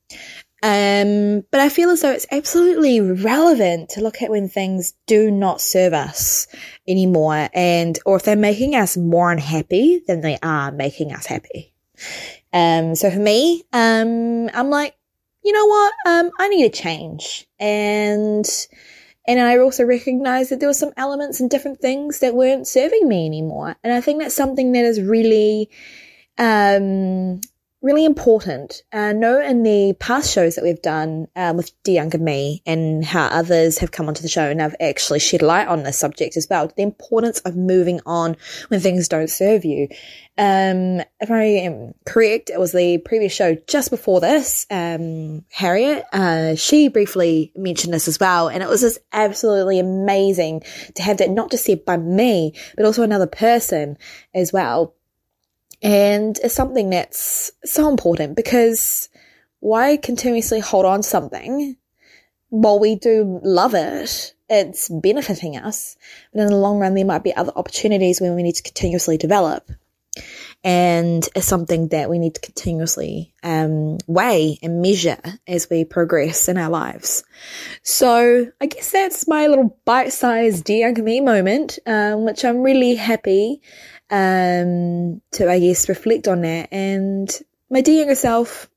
Um, 0.63 1.43
but 1.51 1.61
I 1.61 1.69
feel 1.69 1.91
as 1.91 2.01
though 2.01 2.11
it's 2.11 2.27
absolutely 2.31 3.01
relevant 3.01 3.91
to 3.91 4.01
look 4.01 4.23
at 4.23 4.31
when 4.31 4.49
things 4.49 4.95
do 5.07 5.31
not 5.31 5.61
serve 5.61 5.93
us 5.93 6.49
anymore 6.89 7.49
and, 7.53 7.99
or 8.07 8.17
if 8.17 8.23
they're 8.23 8.37
making 8.37 8.75
us 8.75 8.97
more 8.97 9.31
unhappy 9.31 10.03
than 10.07 10.23
they 10.23 10.39
are 10.43 10.73
making 10.73 11.13
us 11.13 11.27
happy. 11.27 11.75
Um, 12.53 12.95
so 12.95 13.11
for 13.11 13.19
me, 13.19 13.65
um, 13.73 14.49
I'm 14.55 14.71
like, 14.71 14.97
you 15.45 15.53
know 15.53 15.67
what? 15.67 15.93
Um, 16.07 16.31
I 16.39 16.49
need 16.49 16.65
a 16.65 16.71
change. 16.71 17.47
And, 17.61 18.47
and 19.29 19.41
I 19.41 19.59
also 19.59 19.85
recognize 19.85 20.49
that 20.49 20.59
there 20.59 20.69
were 20.69 20.75
some 20.75 20.93
elements 20.97 21.39
and 21.39 21.51
different 21.51 21.81
things 21.81 22.21
that 22.21 22.35
weren't 22.35 22.67
serving 22.67 23.07
me 23.07 23.27
anymore. 23.27 23.77
And 23.85 23.93
I 23.93 24.01
think 24.01 24.23
that's 24.23 24.35
something 24.35 24.73
that 24.73 24.85
is 24.85 25.03
really, 25.03 25.69
um, 26.39 27.41
really 27.83 28.05
important. 28.05 28.83
Uh, 28.93 29.13
know 29.13 29.41
in 29.41 29.63
the 29.63 29.95
past 30.01 30.33
shows 30.33 30.55
that 30.55 30.65
we've 30.65 30.83
done 30.83 31.29
um, 31.37 31.57
with 31.57 31.71
Dear 31.83 31.97
Younger 31.97 32.19
Me 32.19 32.63
and 32.67 33.05
how 33.05 33.27
others 33.27 33.79
have 33.79 33.93
come 33.93 34.09
onto 34.09 34.23
the 34.23 34.29
show 34.29 34.49
and 34.51 34.61
have 34.61 34.75
actually 34.81 35.21
shed 35.21 35.43
light 35.43 35.69
on 35.69 35.83
this 35.83 35.99
subject 35.99 36.37
as 36.37 36.47
well, 36.51 36.73
the 36.75 36.83
importance 36.83 37.39
of 37.41 37.57
moving 37.57 38.01
on 38.07 38.37
when 38.69 38.81
things 38.81 39.09
don't 39.09 39.31
serve 39.31 39.65
you. 39.65 39.89
Um, 40.39 41.01
if 41.21 41.31
I 41.31 41.45
am 41.45 41.95
correct, 42.05 42.51
it 42.51 42.59
was 42.59 42.73
the 42.73 42.99
previous 42.99 43.33
show 43.33 43.57
just 43.67 43.91
before 43.91 44.21
this, 44.21 44.67
um, 44.71 45.45
Harriet, 45.51 46.05
uh, 46.13 46.57
she 46.57 46.89
briefly 46.89 47.53
mentioned 47.57 47.95
this 47.95 48.09
as 48.09 48.19
well. 48.19 48.49
And 48.49 48.63
it 48.63 48.69
was 48.69 48.81
just 48.81 48.99
absolutely 49.13 49.79
amazing 49.79 50.63
to 50.95 51.03
have 51.03 51.19
that 51.19 51.31
not 51.31 51.51
just 51.51 51.65
said 51.65 51.85
by 51.85 51.97
me, 51.97 52.53
but 52.77 52.85
also 52.85 53.03
another 53.03 53.27
person 53.27 53.97
as 54.35 54.53
well 54.53 54.96
and 55.83 56.39
it's 56.43 56.55
something 56.55 56.91
that's 56.91 57.51
so 57.65 57.89
important 57.89 58.37
because 58.37 59.09
why 59.61 59.97
continuously 59.97 60.61
hold 60.61 60.85
on 60.85 61.03
something 61.03 61.77
while 62.49 62.79
we 62.79 62.97
do 62.97 63.41
love 63.43 63.75
it? 63.75 64.35
It's 64.49 64.89
benefiting 64.89 65.57
us, 65.57 65.97
but 66.33 66.43
in 66.43 66.49
the 66.49 66.57
long 66.57 66.79
run, 66.79 66.95
there 66.95 67.05
might 67.05 67.25
be 67.25 67.35
other 67.35 67.53
opportunities 67.57 68.21
where 68.21 68.33
we 68.33 68.43
need 68.43 68.55
to 68.55 68.63
continuously 68.63 69.17
develop. 69.17 69.69
And 70.65 71.29
it's 71.35 71.47
something 71.47 71.89
that 71.89 72.09
we 72.09 72.19
need 72.19 72.35
to 72.35 72.41
continuously 72.41 73.35
um, 73.43 73.99
weigh 74.07 74.59
and 74.63 74.81
measure 74.81 75.19
as 75.47 75.69
we 75.71 75.85
progress 75.85 76.49
in 76.49 76.57
our 76.57 76.71
lives. 76.71 77.23
So 77.83 78.51
I 78.61 78.67
guess 78.67 78.91
that's 78.91 79.29
my 79.29 79.47
little 79.47 79.79
bite-sized 79.85 80.65
dear 80.65 80.93
me 80.93 81.21
moment, 81.21 81.79
um, 81.87 82.25
which 82.25 82.45
I'm 82.45 82.63
really 82.63 82.95
happy 82.95 83.61
um, 84.11 85.21
to, 85.33 85.51
I 85.51 85.59
guess, 85.59 85.89
reflect 85.89 86.29
on 86.29 86.43
that. 86.43 86.69
And 86.73 87.31
my 87.71 87.81
dear 87.81 88.01
younger 88.01 88.15
self, 88.15 88.69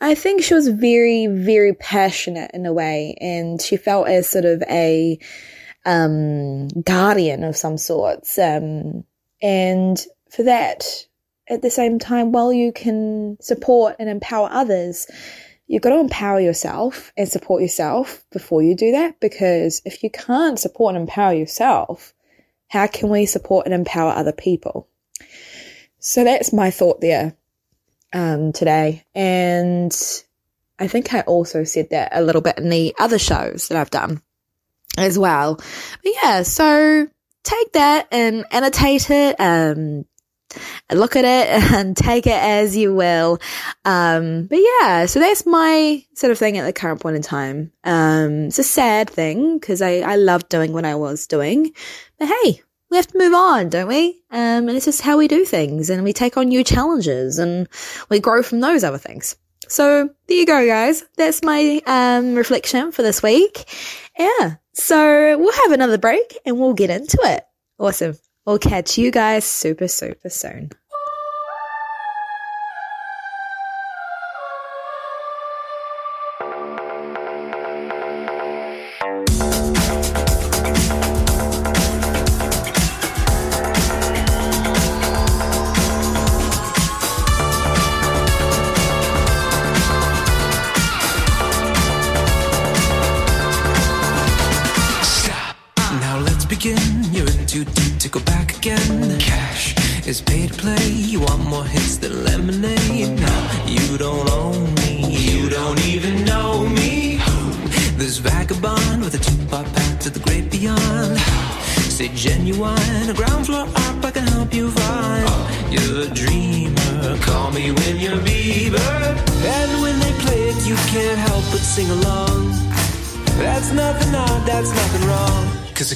I 0.00 0.14
think 0.14 0.42
she 0.42 0.54
was 0.54 0.68
very, 0.68 1.26
very 1.26 1.74
passionate 1.74 2.52
in 2.54 2.66
a 2.66 2.72
way, 2.72 3.16
and 3.20 3.60
she 3.60 3.76
felt 3.76 4.08
as 4.08 4.28
sort 4.28 4.44
of 4.44 4.62
a 4.70 5.18
um, 5.84 6.68
guardian 6.68 7.42
of 7.42 7.56
some 7.56 7.78
sorts. 7.78 8.38
Um, 8.38 9.04
and 9.42 9.98
for 10.30 10.44
that, 10.44 10.84
at 11.48 11.62
the 11.62 11.70
same 11.70 11.98
time, 11.98 12.30
while 12.30 12.52
you 12.52 12.72
can 12.72 13.38
support 13.40 13.96
and 13.98 14.08
empower 14.08 14.48
others, 14.52 15.06
you've 15.66 15.82
got 15.82 15.90
to 15.90 15.98
empower 15.98 16.40
yourself 16.40 17.12
and 17.16 17.28
support 17.28 17.62
yourself 17.62 18.24
before 18.30 18.62
you 18.62 18.76
do 18.76 18.92
that. 18.92 19.18
Because 19.18 19.82
if 19.84 20.02
you 20.02 20.10
can't 20.10 20.58
support 20.58 20.94
and 20.94 21.02
empower 21.02 21.32
yourself, 21.32 22.14
how 22.68 22.86
can 22.86 23.08
we 23.08 23.26
support 23.26 23.66
and 23.66 23.74
empower 23.74 24.12
other 24.12 24.32
people? 24.32 24.88
So 25.98 26.24
that's 26.24 26.52
my 26.52 26.70
thought 26.70 27.00
there 27.00 27.34
um, 28.12 28.52
today. 28.52 29.04
And 29.14 29.92
I 30.78 30.86
think 30.86 31.12
I 31.12 31.20
also 31.22 31.64
said 31.64 31.90
that 31.90 32.10
a 32.12 32.22
little 32.22 32.40
bit 32.40 32.58
in 32.58 32.68
the 32.68 32.94
other 32.98 33.18
shows 33.18 33.68
that 33.68 33.78
I've 33.78 33.90
done 33.90 34.22
as 34.96 35.18
well. 35.18 35.56
But 35.56 36.12
yeah, 36.22 36.42
so 36.42 37.08
take 37.42 37.72
that 37.72 38.08
and 38.12 38.44
annotate 38.50 39.10
it, 39.10 39.36
um, 39.40 40.04
look 40.92 41.16
at 41.16 41.24
it 41.24 41.72
and 41.72 41.96
take 41.96 42.26
it 42.26 42.40
as 42.40 42.76
you 42.76 42.94
will. 42.94 43.38
Um, 43.84 44.46
but 44.46 44.58
yeah, 44.58 45.06
so 45.06 45.20
that's 45.20 45.46
my 45.46 46.04
sort 46.14 46.30
of 46.30 46.38
thing 46.38 46.58
at 46.58 46.64
the 46.64 46.72
current 46.72 47.00
point 47.00 47.16
in 47.16 47.22
time. 47.22 47.72
Um, 47.84 48.46
it's 48.46 48.58
a 48.58 48.64
sad 48.64 49.10
thing 49.10 49.58
because 49.58 49.82
I, 49.82 50.00
I 50.00 50.16
love 50.16 50.48
doing 50.48 50.72
what 50.72 50.84
I 50.84 50.94
was 50.94 51.26
doing, 51.26 51.72
but 52.18 52.28
hey, 52.28 52.62
we 52.90 52.96
have 52.96 53.06
to 53.08 53.18
move 53.18 53.34
on, 53.34 53.68
don't 53.68 53.88
we? 53.88 54.22
Um, 54.30 54.68
and 54.68 54.70
it's 54.70 54.86
just 54.86 55.02
how 55.02 55.18
we 55.18 55.28
do 55.28 55.44
things 55.44 55.90
and 55.90 56.04
we 56.04 56.12
take 56.12 56.36
on 56.36 56.48
new 56.48 56.64
challenges 56.64 57.38
and 57.38 57.68
we 58.08 58.18
grow 58.20 58.42
from 58.42 58.60
those 58.60 58.82
other 58.82 58.98
things. 58.98 59.36
So 59.68 60.08
there 60.26 60.36
you 60.36 60.46
go, 60.46 60.66
guys. 60.66 61.04
That's 61.16 61.42
my, 61.42 61.82
um, 61.86 62.34
reflection 62.34 62.90
for 62.90 63.02
this 63.02 63.22
week. 63.22 63.68
Yeah. 64.18 64.56
So 64.72 65.36
we'll 65.36 65.52
have 65.52 65.72
another 65.72 65.98
break 65.98 66.38
and 66.46 66.58
we'll 66.58 66.72
get 66.72 66.88
into 66.88 67.18
it. 67.22 67.44
Awesome. 67.78 68.16
We'll 68.48 68.58
catch 68.58 68.96
you 68.96 69.10
guys 69.10 69.44
super, 69.44 69.88
super 69.88 70.30
soon. 70.30 70.70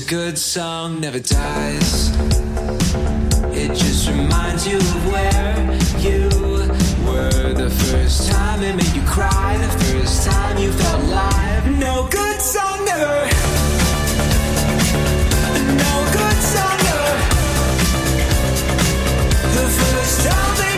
Good 0.09 0.39
song 0.39 1.01
never 1.01 1.19
dies. 1.19 2.11
It 3.53 3.69
just 3.75 4.09
reminds 4.09 4.67
you 4.67 4.79
of 4.79 5.13
where 5.13 5.61
you 5.99 6.29
were 7.07 7.53
the 7.53 7.71
first 7.71 8.31
time 8.31 8.63
it 8.63 8.75
made 8.75 8.95
you 8.95 9.03
cry, 9.03 9.57
the 9.59 9.85
first 9.85 10.29
time 10.29 10.59
you 10.59 10.73
felt 10.73 11.03
alive. 11.05 11.79
No 11.79 12.09
good 12.11 12.41
song 12.41 12.85
never. 12.85 13.27
No 15.85 15.95
good 16.19 16.39
song 16.55 16.79
never. 16.89 17.15
The 19.59 19.69
first 19.69 20.29
time 20.29 20.72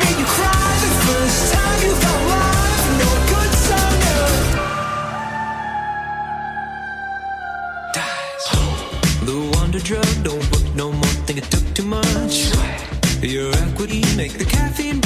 drug 9.84 10.06
don't 10.22 10.50
work 10.50 10.74
no 10.74 10.90
more. 10.90 11.14
Think 11.26 11.38
it 11.40 11.44
took 11.50 11.74
too 11.74 11.84
much. 11.84 12.50
Your 13.22 13.52
equity 13.52 14.02
make 14.16 14.32
the 14.32 14.46
caffeine 14.46 15.03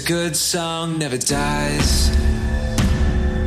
a 0.00 0.06
good 0.06 0.36
song 0.36 0.98
never 0.98 1.18
dies. 1.18 2.10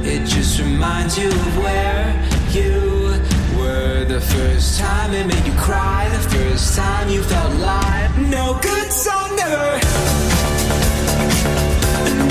It 0.04 0.26
just 0.26 0.60
reminds 0.60 1.18
you 1.18 1.30
of 1.30 1.58
where 1.58 2.06
you 2.52 3.14
were 3.58 4.06
the 4.06 4.20
first 4.20 4.80
time 4.80 5.14
it 5.14 5.26
made 5.26 5.46
you 5.46 5.54
cry, 5.54 6.10
the 6.10 6.30
first 6.36 6.76
time 6.76 7.10
you 7.10 7.24
felt 7.24 7.54
alive. 7.54 8.18
No 8.30 8.60
good 8.62 8.92
song 8.92 9.36
never. 9.36 9.80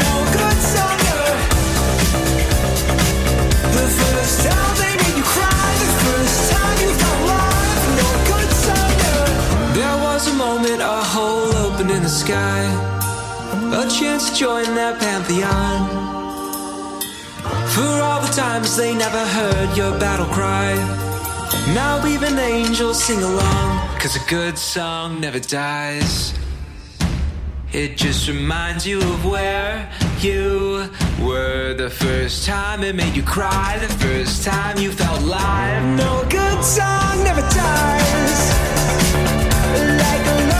No 0.05 0.15
good 0.39 0.59
song 0.75 0.99
ever. 1.13 1.35
The 3.79 3.89
first 4.01 4.37
time 4.47 4.75
they 4.83 4.95
made 5.03 5.17
you 5.17 5.27
cry, 5.37 5.69
the 5.85 5.93
first 6.07 6.53
time 6.53 6.77
you 6.85 6.91
felt 7.03 7.21
alive. 7.27 7.81
No 8.03 8.11
good 8.31 8.51
song 8.67 8.93
ever. 9.11 9.29
There 9.79 9.97
was 10.07 10.29
a 10.29 10.35
moment, 10.35 10.81
a 10.83 11.01
hole 11.13 11.55
opened 11.67 11.91
in 11.91 12.03
the 12.03 12.15
sky, 12.25 12.92
a 13.73 13.89
chance 13.89 14.29
to 14.31 14.37
join 14.37 14.65
their 14.75 14.95
pantheon. 14.97 15.89
For 17.75 17.93
all 18.03 18.21
the 18.21 18.33
times 18.33 18.77
they 18.77 18.95
never 18.95 19.25
heard 19.25 19.77
your 19.77 19.99
battle 19.99 20.27
cry. 20.27 20.75
Now 21.75 22.07
even 22.07 22.39
angels 22.39 23.03
sing 23.03 23.23
along, 23.23 23.99
cause 23.99 24.17
a 24.17 24.25
good 24.29 24.59
song 24.59 25.21
never 25.21 25.41
dies. 25.41 26.35
It 27.73 27.97
just 27.97 28.29
reminds 28.29 28.87
you 28.87 28.99
of 28.99 29.25
where 29.25 29.91
you 30.21 30.91
were 31.23 31.73
the 31.73 31.89
first 31.89 32.45
time 32.47 32.85
it 32.85 32.95
made 32.95 33.17
you 33.17 33.23
cry, 33.23 33.79
the 33.81 33.95
first 33.95 34.45
time 34.45 34.77
you 34.77 34.93
felt 34.93 35.23
alive. 35.23 35.83
No 35.97 36.25
good 36.29 36.63
song 36.63 37.25
never 37.25 37.41
dies. 37.41 38.53
Like 40.03 40.52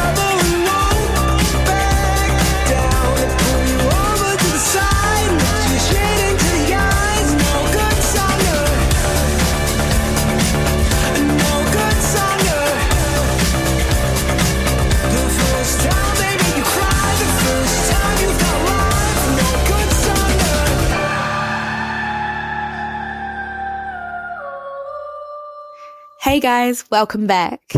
Hey 26.23 26.39
guys, 26.39 26.85
welcome 26.89 27.27
back. 27.27 27.73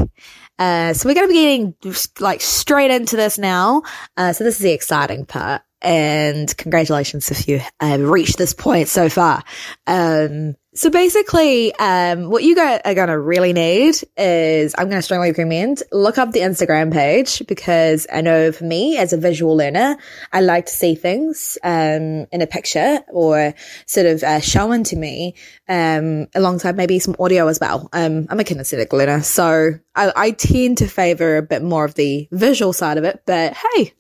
Uh, 0.59 0.93
so 0.93 1.09
we're 1.09 1.15
going 1.15 1.27
to 1.27 1.33
be 1.33 1.41
getting 1.41 1.75
like 2.21 2.43
straight 2.43 2.91
into 2.91 3.17
this 3.17 3.39
now. 3.39 3.85
Uh, 4.19 4.35
so 4.35 4.45
this 4.45 4.57
is 4.57 4.63
the 4.63 4.73
exciting 4.73 5.25
part. 5.25 5.63
And 5.81 6.55
congratulations 6.59 7.31
if 7.31 7.49
you 7.49 7.63
have 7.81 8.03
reached 8.03 8.37
this 8.37 8.53
point 8.53 8.89
so 8.89 9.09
far. 9.09 9.43
Um, 9.87 10.57
so 10.75 10.91
basically, 10.91 11.73
um, 11.77 12.31
what 12.31 12.43
you 12.43 12.57
guys 12.57 12.81
are 12.85 12.95
going 12.95 13.09
to 13.09 13.19
really 13.19 13.53
need 13.53 13.95
is 14.17 14.75
I'm 14.77 14.89
going 14.89 14.99
to 14.99 15.03
strongly 15.03 15.31
recommend 15.31 15.83
look 15.93 16.19
up 16.19 16.33
the 16.33 16.41
Instagram 16.41 16.93
page 16.93 17.43
because 17.47 18.09
I 18.13 18.21
know 18.23 18.51
for 18.51 18.65
me 18.65 18.97
as 18.97 19.13
a 19.13 19.17
visual 19.17 19.57
learner, 19.57 19.97
I 20.33 20.41
like 20.41 20.67
to 20.67 20.73
see 20.73 20.97
things, 20.97 21.57
um, 21.63 22.27
in 22.33 22.43
a 22.43 22.47
picture 22.49 22.99
or 23.09 23.55
sort 23.87 24.07
of, 24.07 24.23
uh, 24.25 24.41
shown 24.41 24.83
to 24.85 24.97
me, 24.97 25.37
um, 25.69 26.27
alongside 26.35 26.77
maybe 26.77 26.99
some 26.99 27.15
audio 27.21 27.47
as 27.47 27.61
well. 27.61 27.89
Um, 27.93 28.27
I'm 28.29 28.41
a 28.41 28.45
kinesthetic 28.45 28.93
learner, 28.93 29.23
so 29.23 29.79
I, 29.95 30.13
I 30.17 30.31
tend 30.33 30.79
to 30.79 30.89
favor 30.89 31.37
a 31.37 31.43
bit 31.43 31.63
more 31.63 31.85
of 31.85 31.95
the 31.95 32.27
visual 32.33 32.73
side 32.73 32.99
of 32.99 33.05
it, 33.05 33.23
but 33.27 33.55
hey, 33.55 33.93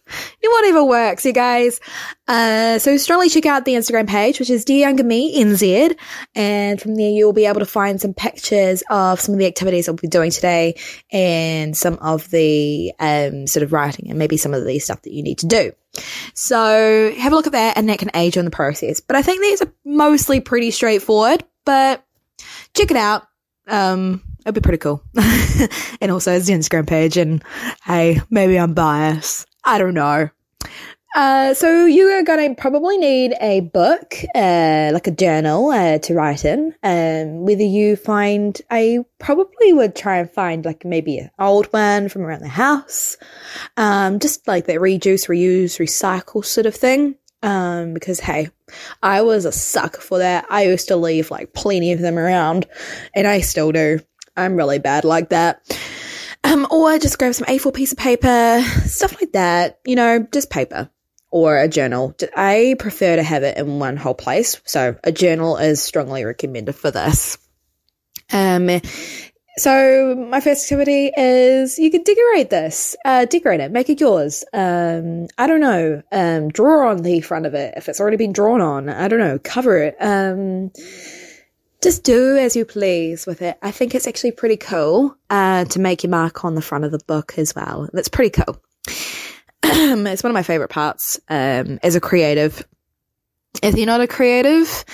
whatever 0.42 0.84
works, 0.84 1.24
you 1.24 1.32
guys. 1.32 1.80
Uh, 2.26 2.78
so 2.78 2.96
strongly 2.96 3.28
check 3.28 3.44
out 3.44 3.64
the 3.64 3.74
Instagram 3.74 4.08
page, 4.08 4.38
which 4.40 4.48
is 4.50 4.64
Dear 4.64 4.88
Younger 4.88 5.04
Me 5.04 5.42
NZ. 5.42 5.96
And 6.34 6.80
from 6.80 6.94
there, 6.94 7.10
you'll 7.10 7.34
be 7.34 7.46
able 7.46 7.60
to 7.60 7.66
find 7.66 8.00
some 8.00 8.14
pictures 8.14 8.82
of 8.88 9.20
some 9.20 9.34
of 9.34 9.38
the 9.38 9.46
activities 9.46 9.88
I'll 9.88 9.94
be 9.94 10.08
doing 10.08 10.30
today 10.30 10.76
and 11.12 11.76
some 11.76 11.94
of 11.94 12.30
the, 12.30 12.92
um, 12.98 13.46
sort 13.46 13.62
of 13.62 13.72
writing 13.72 14.08
and 14.08 14.18
maybe 14.18 14.36
some 14.36 14.54
of 14.54 14.64
the 14.64 14.78
stuff 14.78 15.02
that 15.02 15.12
you 15.12 15.22
need 15.22 15.38
to 15.38 15.46
do. 15.46 15.72
So 16.32 17.14
have 17.18 17.32
a 17.32 17.36
look 17.36 17.46
at 17.46 17.52
that 17.52 17.76
and 17.76 17.88
that 17.88 17.98
can 17.98 18.10
aid 18.14 18.36
you 18.36 18.40
in 18.40 18.46
the 18.46 18.50
process. 18.50 19.00
But 19.00 19.16
I 19.16 19.22
think 19.22 19.42
these 19.42 19.62
are 19.62 19.72
mostly 19.84 20.40
pretty 20.40 20.70
straightforward, 20.70 21.44
but 21.64 22.04
check 22.74 22.90
it 22.90 22.96
out. 22.96 23.28
Um, 23.68 24.22
it'll 24.40 24.52
be 24.52 24.60
pretty 24.60 24.78
cool. 24.78 25.02
and 26.00 26.10
also 26.10 26.32
it's 26.32 26.46
the 26.46 26.54
Instagram 26.54 26.86
page 26.86 27.16
and 27.18 27.42
hey, 27.84 28.20
maybe 28.30 28.58
I'm 28.58 28.72
biased. 28.72 29.46
I 29.62 29.78
don't 29.78 29.94
know. 29.94 30.30
Uh, 31.14 31.54
so 31.54 31.86
you 31.86 32.08
are 32.08 32.24
going 32.24 32.54
to 32.56 32.60
probably 32.60 32.98
need 32.98 33.34
a 33.40 33.60
book, 33.60 34.16
uh, 34.34 34.90
like 34.92 35.06
a 35.06 35.12
journal, 35.12 35.68
uh, 35.68 35.96
to 35.98 36.12
write 36.12 36.44
in. 36.44 36.74
Um, 36.82 37.44
whether 37.44 37.62
you 37.62 37.94
find, 37.94 38.60
I 38.68 38.98
probably 39.20 39.72
would 39.72 39.94
try 39.94 40.18
and 40.18 40.28
find 40.28 40.64
like 40.64 40.84
maybe 40.84 41.18
an 41.18 41.30
old 41.38 41.66
one 41.66 42.08
from 42.08 42.22
around 42.22 42.42
the 42.42 42.48
house. 42.48 43.16
Um, 43.76 44.18
just 44.18 44.48
like 44.48 44.66
that 44.66 44.80
reduce, 44.80 45.26
reuse, 45.26 45.78
recycle 45.78 46.44
sort 46.44 46.66
of 46.66 46.74
thing. 46.74 47.14
Um, 47.44 47.94
because 47.94 48.18
hey, 48.18 48.48
I 49.02 49.22
was 49.22 49.44
a 49.44 49.52
sucker 49.52 50.00
for 50.00 50.18
that. 50.18 50.46
I 50.50 50.64
used 50.64 50.88
to 50.88 50.96
leave 50.96 51.30
like 51.30 51.52
plenty 51.52 51.92
of 51.92 52.00
them 52.00 52.18
around 52.18 52.66
and 53.14 53.26
I 53.28 53.40
still 53.40 53.70
do. 53.70 54.00
I'm 54.36 54.56
really 54.56 54.80
bad 54.80 55.04
like 55.04 55.28
that. 55.28 55.78
Um, 56.42 56.66
or 56.70 56.98
just 56.98 57.18
grab 57.18 57.34
some 57.34 57.46
A4 57.46 57.72
piece 57.72 57.92
of 57.92 57.98
paper, 57.98 58.62
stuff 58.86 59.20
like 59.20 59.32
that, 59.32 59.78
you 59.84 59.94
know, 59.94 60.26
just 60.32 60.50
paper 60.50 60.90
or 61.34 61.58
a 61.58 61.66
journal. 61.66 62.14
I 62.36 62.76
prefer 62.78 63.16
to 63.16 63.22
have 63.24 63.42
it 63.42 63.58
in 63.58 63.80
one 63.80 63.96
whole 63.96 64.14
place. 64.14 64.60
So 64.66 64.94
a 65.02 65.10
journal 65.10 65.56
is 65.56 65.82
strongly 65.82 66.24
recommended 66.24 66.76
for 66.76 66.92
this. 66.92 67.36
Um, 68.32 68.70
so 69.56 70.14
my 70.30 70.40
first 70.40 70.62
activity 70.64 71.10
is 71.16 71.76
you 71.76 71.90
can 71.90 72.04
decorate 72.04 72.50
this, 72.50 72.94
uh, 73.04 73.24
decorate 73.24 73.58
it, 73.58 73.72
make 73.72 73.90
it 73.90 74.00
yours. 74.00 74.44
Um, 74.52 75.26
I 75.36 75.48
don't 75.48 75.60
know, 75.60 76.02
um, 76.12 76.50
draw 76.50 76.90
on 76.90 77.02
the 77.02 77.20
front 77.20 77.46
of 77.46 77.54
it 77.54 77.74
if 77.76 77.88
it's 77.88 78.00
already 78.00 78.16
been 78.16 78.32
drawn 78.32 78.60
on. 78.60 78.88
I 78.88 79.08
don't 79.08 79.18
know, 79.18 79.40
cover 79.40 79.76
it. 79.78 79.96
Um, 79.98 80.70
just 81.82 82.04
do 82.04 82.36
as 82.36 82.54
you 82.54 82.64
please 82.64 83.26
with 83.26 83.42
it. 83.42 83.58
I 83.60 83.72
think 83.72 83.96
it's 83.96 84.06
actually 84.06 84.32
pretty 84.32 84.56
cool, 84.56 85.16
uh, 85.30 85.64
to 85.64 85.80
make 85.80 86.04
your 86.04 86.10
mark 86.10 86.44
on 86.44 86.54
the 86.54 86.62
front 86.62 86.84
of 86.84 86.92
the 86.92 87.00
book 87.08 87.36
as 87.38 87.56
well. 87.56 87.88
That's 87.92 88.08
pretty 88.08 88.30
cool. 88.30 88.60
it's 90.06 90.22
one 90.22 90.30
of 90.30 90.34
my 90.34 90.44
favorite 90.44 90.68
parts, 90.68 91.18
um, 91.28 91.80
as 91.82 91.96
a 91.96 92.00
creative. 92.00 92.64
If 93.60 93.76
you're 93.76 93.86
not 93.86 94.00
a 94.00 94.06
creative, 94.06 94.84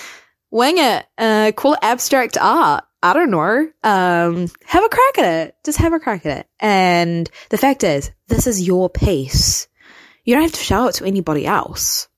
wing 0.50 0.78
it, 0.78 1.06
uh, 1.18 1.52
call 1.54 1.74
it 1.74 1.80
abstract 1.82 2.38
art. 2.40 2.84
I 3.02 3.12
don't 3.12 3.30
know. 3.30 3.68
Um, 3.82 4.48
have 4.64 4.84
a 4.84 4.88
crack 4.88 5.18
at 5.18 5.46
it. 5.46 5.56
Just 5.64 5.78
have 5.78 5.92
a 5.92 6.00
crack 6.00 6.24
at 6.24 6.38
it. 6.38 6.46
And 6.60 7.30
the 7.50 7.58
fact 7.58 7.84
is, 7.84 8.10
this 8.28 8.46
is 8.46 8.66
your 8.66 8.88
piece. 8.88 9.68
You 10.24 10.34
don't 10.34 10.44
have 10.44 10.52
to 10.52 10.64
show 10.64 10.86
it 10.86 10.94
to 10.94 11.04
anybody 11.04 11.46
else. 11.46 12.08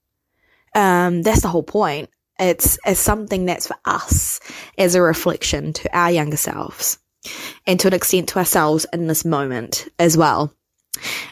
Um, 0.73 1.23
that's 1.23 1.43
the 1.43 1.49
whole 1.49 1.65
point. 1.65 2.11
It's, 2.39 2.79
it's 2.87 3.01
something 3.01 3.45
that's 3.45 3.67
for 3.67 3.77
us 3.85 4.39
as 4.79 4.95
a 4.95 5.03
reflection 5.03 5.73
to 5.73 5.97
our 5.97 6.13
younger 6.13 6.37
selves 6.37 7.01
and 7.67 7.79
to 7.81 7.89
an 7.89 7.95
extent 7.95 8.29
to 8.31 8.39
ourselves 8.39 8.87
in 8.93 9.09
this 9.09 9.25
moment 9.25 9.89
as 9.99 10.17
well. 10.17 10.55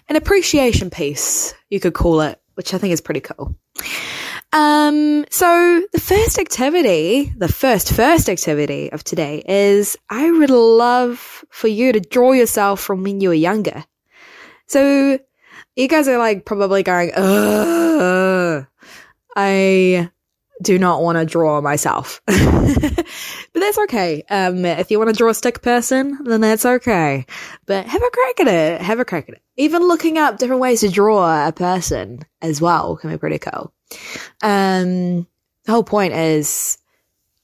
An 0.09 0.17
appreciation 0.17 0.91
piece, 0.91 1.55
you 1.69 1.81
could 1.81 1.95
call 1.95 2.21
it, 2.23 2.41
which 2.55 2.75
I 2.75 2.79
think 2.79 2.93
is 2.93 3.01
pretty 3.01 3.21
cool. 3.21 3.55
Um, 4.53 5.25
so 5.31 5.83
the 5.93 6.01
first 6.01 6.39
activity, 6.39 7.33
the 7.37 7.49
first, 7.49 7.93
first 7.93 8.29
activity 8.29 8.91
of 8.91 9.05
today 9.05 9.45
is 9.47 9.97
I 10.09 10.31
would 10.31 10.51
love 10.51 11.45
for 11.51 11.69
you 11.69 11.93
to 11.93 12.01
draw 12.01 12.33
yourself 12.33 12.81
from 12.81 13.03
when 13.03 13.21
you 13.21 13.29
were 13.29 13.35
younger. 13.35 13.85
So 14.67 15.19
you 15.77 15.89
guys 15.89 16.09
are 16.09 16.19
like 16.19 16.45
probably 16.45 16.83
going, 16.83 17.13
Ugh, 17.15 18.67
I 19.37 20.11
do 20.63 20.79
not 20.79 21.03
want 21.03 21.19
to 21.19 21.25
draw 21.25 21.61
myself. 21.61 22.21
but 22.27 23.07
that's 23.55 23.79
okay. 23.79 24.23
Um, 24.29 24.65
if 24.65 24.91
you 24.91 24.99
want 24.99 25.11
to 25.11 25.17
draw 25.17 25.31
a 25.31 25.35
stick 25.35 25.63
person, 25.63 26.19
then 26.25 26.41
that's 26.41 26.67
okay. 26.67 27.25
But 27.67 27.87
have 27.87 28.03
a 28.03 28.11
crack 28.11 28.41
at 28.41 28.49
it. 28.49 28.81
Have 28.81 29.01
a 29.01 29.05
crack 29.05 29.29
at 29.29 29.37
it. 29.37 29.43
Even 29.61 29.87
looking 29.87 30.17
up 30.17 30.39
different 30.39 30.63
ways 30.63 30.81
to 30.81 30.89
draw 30.89 31.47
a 31.47 31.53
person 31.53 32.21
as 32.41 32.63
well 32.63 32.97
can 32.97 33.11
be 33.11 33.19
pretty 33.19 33.39
cool. 33.39 33.75
Um, 34.43 35.27
the 35.65 35.73
whole 35.73 35.85
point 35.85 36.15
is 36.15 36.79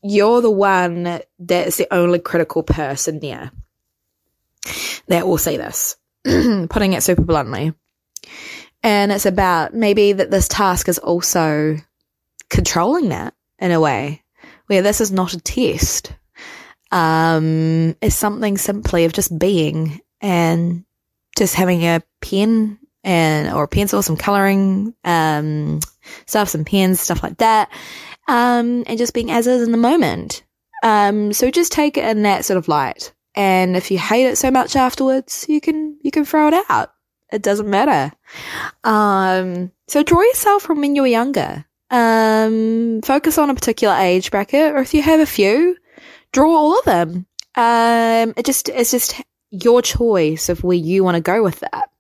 you're 0.03 0.41
the 0.41 0.51
one 0.51 1.21
that's 1.39 1.77
the 1.77 1.89
only 1.91 2.19
critical 2.19 2.63
person 2.63 3.21
there 3.21 3.51
that 5.09 5.27
will 5.27 5.37
see 5.37 5.59
this, 5.59 5.97
putting 6.25 6.95
it 6.95 7.03
super 7.03 7.23
bluntly. 7.23 7.75
And 8.83 9.13
it's 9.13 9.27
about 9.27 9.75
maybe 9.75 10.15
that 10.15 10.31
this 10.31 10.49
task 10.49 10.89
is 10.89 10.99
also 10.99 11.77
controlling 12.49 13.11
that 13.11 13.35
in 13.59 13.73
a 13.73 13.81
way 13.81 14.23
where 14.69 14.81
this 14.81 15.03
is 15.03 15.13
not 15.13 15.35
a 15.35 15.41
test. 15.41 16.15
Um, 16.91 17.95
it's 18.01 18.17
something 18.17 18.57
simply 18.57 19.05
of 19.05 19.13
just 19.13 19.39
being 19.39 20.01
and 20.23 20.87
just 21.37 21.55
having 21.55 21.83
a 21.83 22.03
pen 22.21 22.79
and 23.05 23.55
or 23.55 23.65
a 23.65 23.69
pencil, 23.69 24.03
some 24.03 24.17
coloring, 24.17 24.95
um, 25.05 25.81
stuff, 26.27 26.49
some 26.49 26.65
pens, 26.65 27.01
stuff 27.01 27.23
like 27.23 27.39
that. 27.39 27.71
um, 28.29 28.85
and 28.87 28.99
just 28.99 29.15
being 29.15 29.31
as 29.31 29.47
is 29.47 29.63
in 29.63 29.73
the 29.73 29.79
moment. 29.79 30.43
Um, 30.83 31.33
so 31.33 31.51
just 31.51 31.73
take 31.73 31.97
it 31.97 32.05
in 32.05 32.23
that 32.23 32.45
sort 32.45 32.59
of 32.59 32.69
light. 32.69 33.13
And 33.35 33.77
if 33.77 33.91
you 33.91 33.99
hate 33.99 34.27
it 34.27 34.37
so 34.39 34.51
much 34.51 34.77
afterwards, 34.77 35.47
you 35.49 35.61
can 35.61 35.99
you 36.03 36.11
can 36.11 36.25
throw 36.25 36.49
it 36.49 36.55
out. 36.69 36.93
It 37.33 37.43
doesn't 37.43 37.69
matter. 37.69 38.15
Um, 38.85 39.73
so 39.89 40.03
draw 40.03 40.23
yourself 40.23 40.63
from 40.63 40.81
when 40.81 40.95
you 40.95 41.03
were 41.03 41.09
younger. 41.09 41.65
Um, 41.91 43.01
focus 43.05 43.39
on 43.39 43.51
a 43.51 43.55
particular 43.55 43.95
age 43.95 44.31
bracket, 44.31 44.73
or 44.75 44.79
if 44.79 44.95
you 44.95 45.03
have 45.03 45.21
a 45.21 45.27
few, 45.27 45.77
draw 46.33 46.51
all 46.51 46.79
of 46.79 46.85
them. 46.85 47.27
Um, 47.55 48.35
it 48.37 48.45
just 48.45 48.69
it's 48.69 48.91
just 48.91 49.21
your 49.51 49.83
choice 49.83 50.49
of 50.49 50.63
where 50.65 50.77
you 50.77 51.05
want 51.05 51.17
to 51.17 51.21
go 51.21 51.43
with 51.43 51.61
that. 51.61 51.91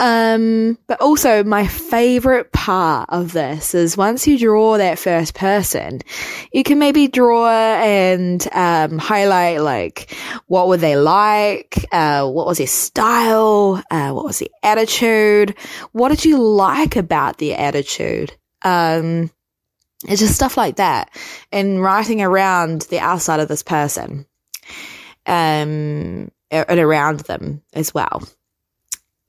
Um, 0.00 0.78
but 0.88 1.00
also 1.00 1.44
my 1.44 1.68
favorite 1.68 2.50
part 2.50 3.08
of 3.10 3.32
this 3.32 3.72
is 3.72 3.96
once 3.96 4.26
you 4.26 4.36
draw 4.36 4.76
that 4.76 4.98
first 4.98 5.32
person, 5.32 6.00
you 6.52 6.64
can 6.64 6.80
maybe 6.80 7.06
draw 7.06 7.48
and, 7.48 8.44
um, 8.52 8.98
highlight 8.98 9.60
like, 9.60 10.12
what 10.48 10.66
were 10.66 10.76
they 10.76 10.96
like? 10.96 11.86
Uh, 11.92 12.28
what 12.28 12.46
was 12.48 12.58
their 12.58 12.66
style? 12.66 13.80
Uh, 13.92 14.10
what 14.10 14.24
was 14.24 14.40
the 14.40 14.50
attitude? 14.64 15.54
What 15.92 16.08
did 16.08 16.24
you 16.24 16.42
like 16.42 16.96
about 16.96 17.38
their 17.38 17.56
attitude? 17.56 18.36
Um, 18.62 19.30
it's 20.08 20.20
just 20.20 20.34
stuff 20.34 20.56
like 20.56 20.76
that 20.76 21.10
and 21.52 21.80
writing 21.80 22.22
around 22.22 22.82
the 22.82 22.98
outside 22.98 23.38
of 23.38 23.46
this 23.46 23.62
person, 23.62 24.26
um, 25.26 26.30
and 26.52 26.78
around 26.78 27.20
them 27.20 27.62
as 27.72 27.92
well. 27.92 28.22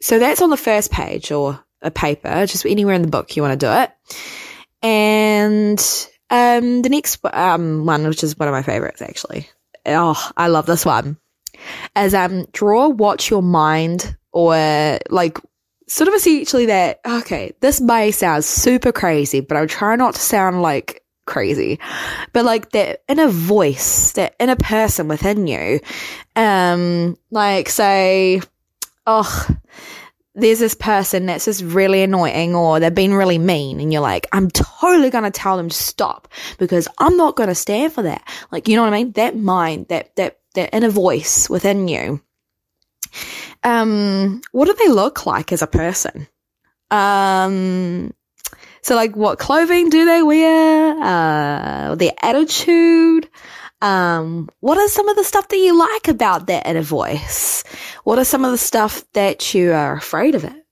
So 0.01 0.19
that's 0.19 0.41
on 0.41 0.49
the 0.49 0.57
first 0.57 0.91
page 0.91 1.31
or 1.31 1.63
a 1.81 1.89
paper, 1.89 2.45
just 2.45 2.65
anywhere 2.65 2.95
in 2.95 3.01
the 3.01 3.07
book 3.07 3.35
you 3.35 3.41
want 3.41 3.59
to 3.59 3.65
do 3.65 3.71
it. 3.71 3.91
And 4.81 5.79
um, 6.29 6.81
the 6.81 6.89
next 6.89 7.19
um, 7.31 7.85
one, 7.85 8.07
which 8.07 8.23
is 8.23 8.37
one 8.37 8.49
of 8.49 8.53
my 8.53 8.63
favorites 8.63 9.01
actually. 9.01 9.49
Oh, 9.85 10.31
I 10.35 10.47
love 10.47 10.65
this 10.65 10.85
one. 10.85 11.17
As 11.95 12.13
um, 12.13 12.45
draw 12.51 12.89
watch 12.89 13.29
your 13.29 13.41
mind 13.41 14.17
or 14.31 14.99
like 15.09 15.39
sort 15.87 16.07
of 16.07 16.13
essentially 16.15 16.65
that, 16.67 16.99
okay, 17.05 17.53
this 17.61 17.79
may 17.79 18.11
sound 18.11 18.43
super 18.43 18.91
crazy, 18.91 19.39
but 19.39 19.57
I'm 19.57 19.67
trying 19.67 19.99
not 19.99 20.15
to 20.15 20.21
sound 20.21 20.61
like 20.61 21.02
crazy, 21.25 21.79
but 22.31 22.45
like 22.45 22.71
that 22.71 23.03
inner 23.07 23.27
voice, 23.27 24.11
that 24.13 24.35
inner 24.39 24.55
person 24.55 25.07
within 25.07 25.47
you. 25.47 25.79
Um, 26.35 27.17
like 27.31 27.69
say, 27.69 28.41
oh, 29.05 29.47
there's 30.35 30.59
this 30.59 30.73
person 30.73 31.27
that's 31.27 31.45
just 31.45 31.61
really 31.61 32.01
annoying 32.01 32.55
or 32.55 32.79
they've 32.79 32.93
been 32.93 33.13
really 33.13 33.37
mean 33.37 33.79
and 33.79 33.93
you're 33.93 34.01
like, 34.01 34.27
I'm 34.31 34.49
totally 34.49 35.09
going 35.09 35.25
to 35.25 35.31
tell 35.31 35.57
them 35.57 35.69
to 35.69 35.75
stop 35.75 36.27
because 36.57 36.87
I'm 36.97 37.17
not 37.17 37.35
going 37.35 37.49
to 37.49 37.55
stand 37.55 37.93
for 37.93 38.01
that. 38.03 38.27
Like, 38.51 38.67
you 38.67 38.75
know 38.75 38.83
what 38.83 38.93
I 38.93 39.03
mean? 39.03 39.11
That 39.11 39.37
mind, 39.37 39.87
that, 39.89 40.15
that, 40.15 40.39
that 40.55 40.73
inner 40.73 40.89
voice 40.89 41.49
within 41.49 41.87
you. 41.87 42.21
Um, 43.63 44.41
what 44.51 44.65
do 44.65 44.73
they 44.73 44.89
look 44.89 45.25
like 45.25 45.51
as 45.51 45.61
a 45.61 45.67
person? 45.67 46.27
Um, 46.89 48.13
so 48.83 48.95
like 48.95 49.15
what 49.15 49.39
clothing 49.39 49.89
do 49.89 50.05
they 50.05 50.21
wear? 50.21 50.97
Uh, 51.01 51.95
their 51.95 52.13
attitude? 52.21 53.29
Um, 53.81 54.49
what 54.61 54.77
are 54.77 54.87
some 54.87 55.09
of 55.09 55.17
the 55.17 55.23
stuff 55.25 55.47
that 55.49 55.57
you 55.57 55.77
like 55.77 56.07
about 56.07 56.47
that 56.47 56.67
inner 56.67 56.81
voice? 56.81 57.63
What 58.03 58.19
are 58.19 58.25
some 58.25 58.45
of 58.45 58.51
the 58.51 58.57
stuff 58.57 59.03
that 59.13 59.53
you 59.53 59.73
are 59.73 59.95
afraid 59.95 60.35
of 60.35 60.43
it? 60.43 60.65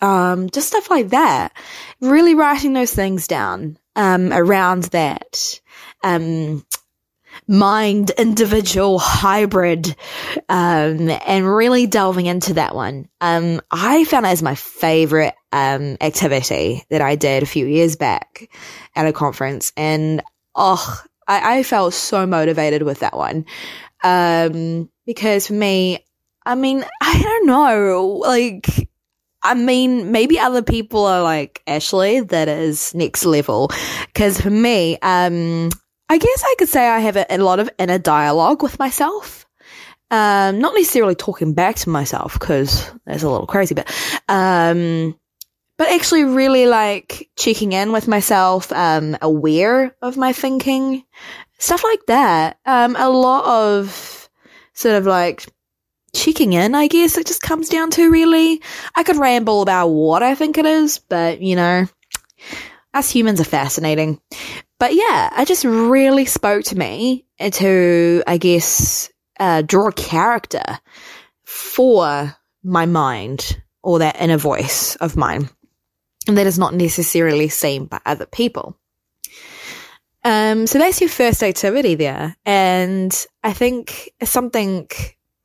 Um, 0.00 0.50
just 0.50 0.68
stuff 0.68 0.90
like 0.90 1.08
that. 1.10 1.52
Really 2.00 2.34
writing 2.34 2.72
those 2.72 2.94
things 2.94 3.26
down, 3.26 3.78
um, 3.96 4.32
around 4.32 4.84
that, 4.84 5.60
um, 6.04 6.64
mind 7.48 8.10
individual 8.10 8.98
hybrid, 8.98 9.96
um, 10.48 11.08
and 11.08 11.46
really 11.46 11.86
delving 11.86 12.26
into 12.26 12.54
that 12.54 12.74
one. 12.74 13.08
Um, 13.20 13.60
I 13.70 14.04
found 14.04 14.26
it 14.26 14.30
as 14.30 14.42
my 14.42 14.54
favorite, 14.54 15.34
um, 15.50 15.96
activity 16.00 16.84
that 16.90 17.00
I 17.00 17.16
did 17.16 17.42
a 17.42 17.46
few 17.46 17.66
years 17.66 17.96
back 17.96 18.50
at 18.94 19.06
a 19.06 19.12
conference 19.12 19.72
and, 19.76 20.22
oh, 20.54 21.02
I, 21.26 21.58
I 21.58 21.62
felt 21.62 21.94
so 21.94 22.26
motivated 22.26 22.82
with 22.82 23.00
that 23.00 23.16
one. 23.16 23.46
Um, 24.04 24.90
because 25.06 25.46
for 25.46 25.54
me, 25.54 26.04
I 26.44 26.54
mean, 26.54 26.84
I 27.00 27.22
don't 27.22 27.46
know, 27.46 28.06
like, 28.06 28.90
I 29.42 29.54
mean, 29.54 30.12
maybe 30.12 30.38
other 30.38 30.62
people 30.62 31.06
are 31.06 31.22
like, 31.22 31.62
Ashley, 31.66 32.20
that 32.20 32.48
is 32.48 32.94
next 32.94 33.24
level. 33.24 33.70
Cause 34.14 34.40
for 34.40 34.50
me, 34.50 34.98
um, 35.00 35.70
I 36.08 36.18
guess 36.18 36.42
I 36.44 36.54
could 36.58 36.68
say 36.68 36.88
I 36.88 37.00
have 37.00 37.16
a, 37.16 37.26
a 37.34 37.38
lot 37.38 37.60
of 37.60 37.70
inner 37.78 37.98
dialogue 37.98 38.62
with 38.62 38.78
myself. 38.78 39.46
Um, 40.10 40.58
not 40.58 40.74
necessarily 40.74 41.14
talking 41.14 41.52
back 41.52 41.76
to 41.76 41.90
myself 41.90 42.32
because 42.32 42.90
that's 43.04 43.22
a 43.22 43.28
little 43.28 43.46
crazy, 43.46 43.74
but, 43.74 43.92
um, 44.26 45.18
but 45.76 45.88
actually 45.90 46.24
really 46.24 46.66
like 46.66 47.28
checking 47.36 47.72
in 47.72 47.92
with 47.92 48.08
myself, 48.08 48.72
um, 48.72 49.18
aware 49.20 49.94
of 50.00 50.16
my 50.16 50.32
thinking, 50.32 51.04
stuff 51.58 51.84
like 51.84 52.06
that. 52.06 52.58
Um, 52.64 52.96
a 52.96 53.10
lot 53.10 53.44
of 53.44 54.30
sort 54.72 54.94
of 54.94 55.04
like 55.04 55.44
checking 56.14 56.54
in, 56.54 56.74
I 56.74 56.86
guess 56.86 57.18
it 57.18 57.26
just 57.26 57.42
comes 57.42 57.68
down 57.68 57.90
to 57.92 58.10
really. 58.10 58.62
I 58.94 59.02
could 59.02 59.16
ramble 59.16 59.60
about 59.60 59.88
what 59.88 60.22
I 60.22 60.34
think 60.34 60.56
it 60.56 60.64
is, 60.64 61.00
but 61.00 61.42
you 61.42 61.54
know, 61.54 61.86
us 62.94 63.10
humans 63.10 63.40
are 63.40 63.44
fascinating. 63.44 64.20
But 64.78 64.94
yeah, 64.94 65.40
it 65.40 65.48
just 65.48 65.64
really 65.64 66.24
spoke 66.24 66.64
to 66.64 66.78
me 66.78 67.26
to, 67.40 68.22
I 68.26 68.38
guess, 68.38 69.10
uh, 69.40 69.62
draw 69.62 69.88
a 69.88 69.92
character 69.92 70.78
for 71.44 72.34
my 72.62 72.86
mind 72.86 73.60
or 73.82 74.00
that 74.00 74.20
inner 74.20 74.36
voice 74.36 74.96
of 74.96 75.16
mine 75.16 75.48
and 76.28 76.36
that 76.36 76.46
is 76.46 76.58
not 76.58 76.74
necessarily 76.74 77.48
seen 77.48 77.86
by 77.86 78.00
other 78.04 78.26
people. 78.26 78.78
Um, 80.24 80.66
so 80.66 80.78
that's 80.78 81.00
your 81.00 81.08
first 81.08 81.42
activity 81.42 81.94
there. 81.94 82.36
And 82.44 83.26
I 83.42 83.54
think 83.54 84.10
something 84.22 84.88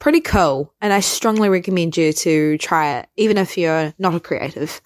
pretty 0.03 0.19
cool. 0.19 0.73
And 0.81 0.91
I 0.91 0.99
strongly 0.99 1.47
recommend 1.47 1.95
you 1.95 2.11
to 2.11 2.57
try 2.57 2.97
it, 2.97 3.07
even 3.15 3.37
if 3.37 3.57
you're 3.57 3.93
not 3.97 4.13
a 4.13 4.19
creative. 4.19 4.81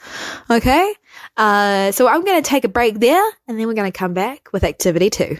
Okay. 0.48 0.94
Uh, 1.36 1.92
so 1.92 2.08
I'm 2.08 2.24
going 2.24 2.40
to 2.42 2.48
take 2.48 2.64
a 2.64 2.70
break 2.70 3.00
there 3.00 3.28
and 3.48 3.60
then 3.60 3.68
we're 3.68 3.74
going 3.74 3.92
to 3.92 3.98
come 3.98 4.14
back 4.14 4.50
with 4.54 4.64
activity 4.64 5.10
two. 5.10 5.40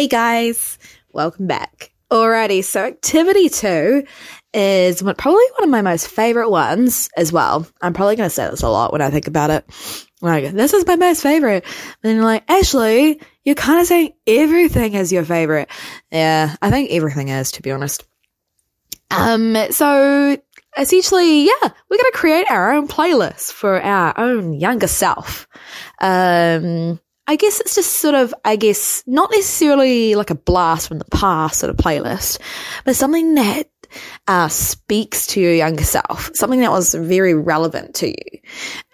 Hey 0.00 0.08
guys, 0.08 0.78
welcome 1.12 1.46
back. 1.46 1.92
Alrighty, 2.10 2.64
so 2.64 2.86
activity 2.86 3.50
two 3.50 4.02
is 4.54 5.02
probably 5.02 5.44
one 5.58 5.64
of 5.64 5.68
my 5.68 5.82
most 5.82 6.08
favorite 6.08 6.48
ones 6.48 7.10
as 7.18 7.34
well. 7.34 7.66
I'm 7.82 7.92
probably 7.92 8.16
going 8.16 8.30
to 8.30 8.34
say 8.34 8.48
this 8.48 8.62
a 8.62 8.70
lot 8.70 8.92
when 8.92 9.02
I 9.02 9.10
think 9.10 9.26
about 9.26 9.50
it. 9.50 9.66
Like, 10.22 10.52
this 10.52 10.72
is 10.72 10.86
my 10.86 10.96
most 10.96 11.22
favorite. 11.22 11.66
And 12.02 12.14
you're 12.14 12.24
like, 12.24 12.44
actually, 12.48 13.20
you're 13.44 13.54
kind 13.54 13.78
of 13.78 13.86
saying 13.88 14.14
everything 14.26 14.94
is 14.94 15.12
your 15.12 15.26
favorite. 15.26 15.68
Yeah, 16.10 16.56
I 16.62 16.70
think 16.70 16.92
everything 16.92 17.28
is, 17.28 17.52
to 17.52 17.62
be 17.62 17.70
honest. 17.70 18.02
Um, 19.10 19.54
so 19.68 20.38
essentially, 20.78 21.44
yeah, 21.44 21.60
we're 21.60 21.98
going 21.98 22.12
to 22.12 22.18
create 22.18 22.50
our 22.50 22.72
own 22.72 22.88
playlist 22.88 23.52
for 23.52 23.78
our 23.78 24.18
own 24.18 24.54
younger 24.54 24.86
self. 24.86 25.46
Um, 26.00 26.98
I 27.26 27.36
guess 27.36 27.60
it's 27.60 27.74
just 27.74 27.94
sort 27.94 28.14
of, 28.14 28.34
I 28.44 28.56
guess, 28.56 29.04
not 29.06 29.30
necessarily 29.30 30.14
like 30.14 30.30
a 30.30 30.34
blast 30.34 30.88
from 30.88 30.98
the 30.98 31.04
past 31.06 31.60
sort 31.60 31.70
of 31.70 31.76
playlist, 31.76 32.40
but 32.84 32.96
something 32.96 33.34
that 33.34 33.68
uh, 34.26 34.48
speaks 34.48 35.28
to 35.28 35.40
your 35.40 35.54
younger 35.54 35.84
self, 35.84 36.30
something 36.34 36.60
that 36.60 36.70
was 36.70 36.94
very 36.94 37.34
relevant 37.34 37.94
to 37.96 38.08
you, 38.08 38.40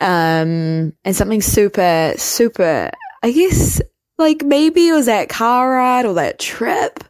um, 0.01 0.93
and 1.05 1.17
something 1.17 1.41
super, 1.41 2.15
super, 2.17 2.91
I 3.23 3.33
guess, 3.33 3.81
like 4.19 4.43
maybe 4.43 4.89
it 4.89 4.93
was 4.93 5.07
that 5.07 5.29
car 5.29 5.71
ride 5.71 6.07
or 6.07 6.15
that 6.15 6.39
trip 6.39 7.05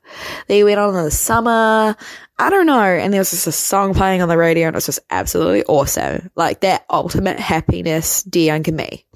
that 0.48 0.56
you 0.56 0.64
went 0.64 0.80
on 0.80 0.96
in 0.96 1.04
the 1.04 1.10
summer. 1.10 1.96
I 2.38 2.50
don't 2.50 2.66
know. 2.66 2.82
And 2.82 3.12
there 3.12 3.20
was 3.20 3.30
just 3.30 3.46
a 3.46 3.52
song 3.52 3.94
playing 3.94 4.22
on 4.22 4.28
the 4.28 4.36
radio 4.36 4.66
and 4.66 4.74
it 4.74 4.76
was 4.76 4.86
just 4.86 5.00
absolutely 5.10 5.64
awesome. 5.64 6.30
Like 6.34 6.60
that 6.60 6.84
ultimate 6.90 7.38
happiness, 7.38 8.22
dear 8.22 8.46
younger 8.46 8.72
me. 8.72 9.06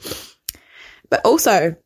But 1.10 1.22
also, 1.24 1.76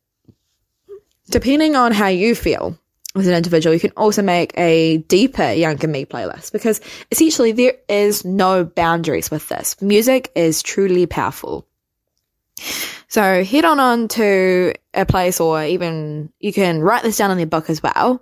depending 1.29 1.75
on 1.75 1.91
how 1.91 2.07
you 2.07 2.35
feel 2.35 2.77
as 3.15 3.27
an 3.27 3.33
individual, 3.33 3.73
you 3.73 3.79
can 3.79 3.93
also 3.95 4.21
make 4.21 4.57
a 4.57 4.97
deeper 4.97 5.51
younger 5.51 5.87
me 5.87 6.05
playlist 6.05 6.51
because 6.51 6.81
essentially 7.11 7.51
there 7.51 7.75
is 7.87 8.25
no 8.25 8.65
boundaries 8.65 9.31
with 9.31 9.47
this. 9.47 9.81
Music 9.81 10.31
is 10.35 10.61
truly 10.61 11.05
powerful. 11.05 11.65
So 13.07 13.43
head 13.43 13.65
on 13.65 13.79
on 13.79 14.07
to 14.09 14.73
a 14.93 15.05
place 15.05 15.39
or 15.39 15.63
even 15.63 16.31
you 16.39 16.51
can 16.51 16.81
write 16.81 17.03
this 17.03 17.17
down 17.17 17.31
in 17.31 17.39
your 17.39 17.47
book 17.47 17.69
as 17.69 17.81
well. 17.81 18.21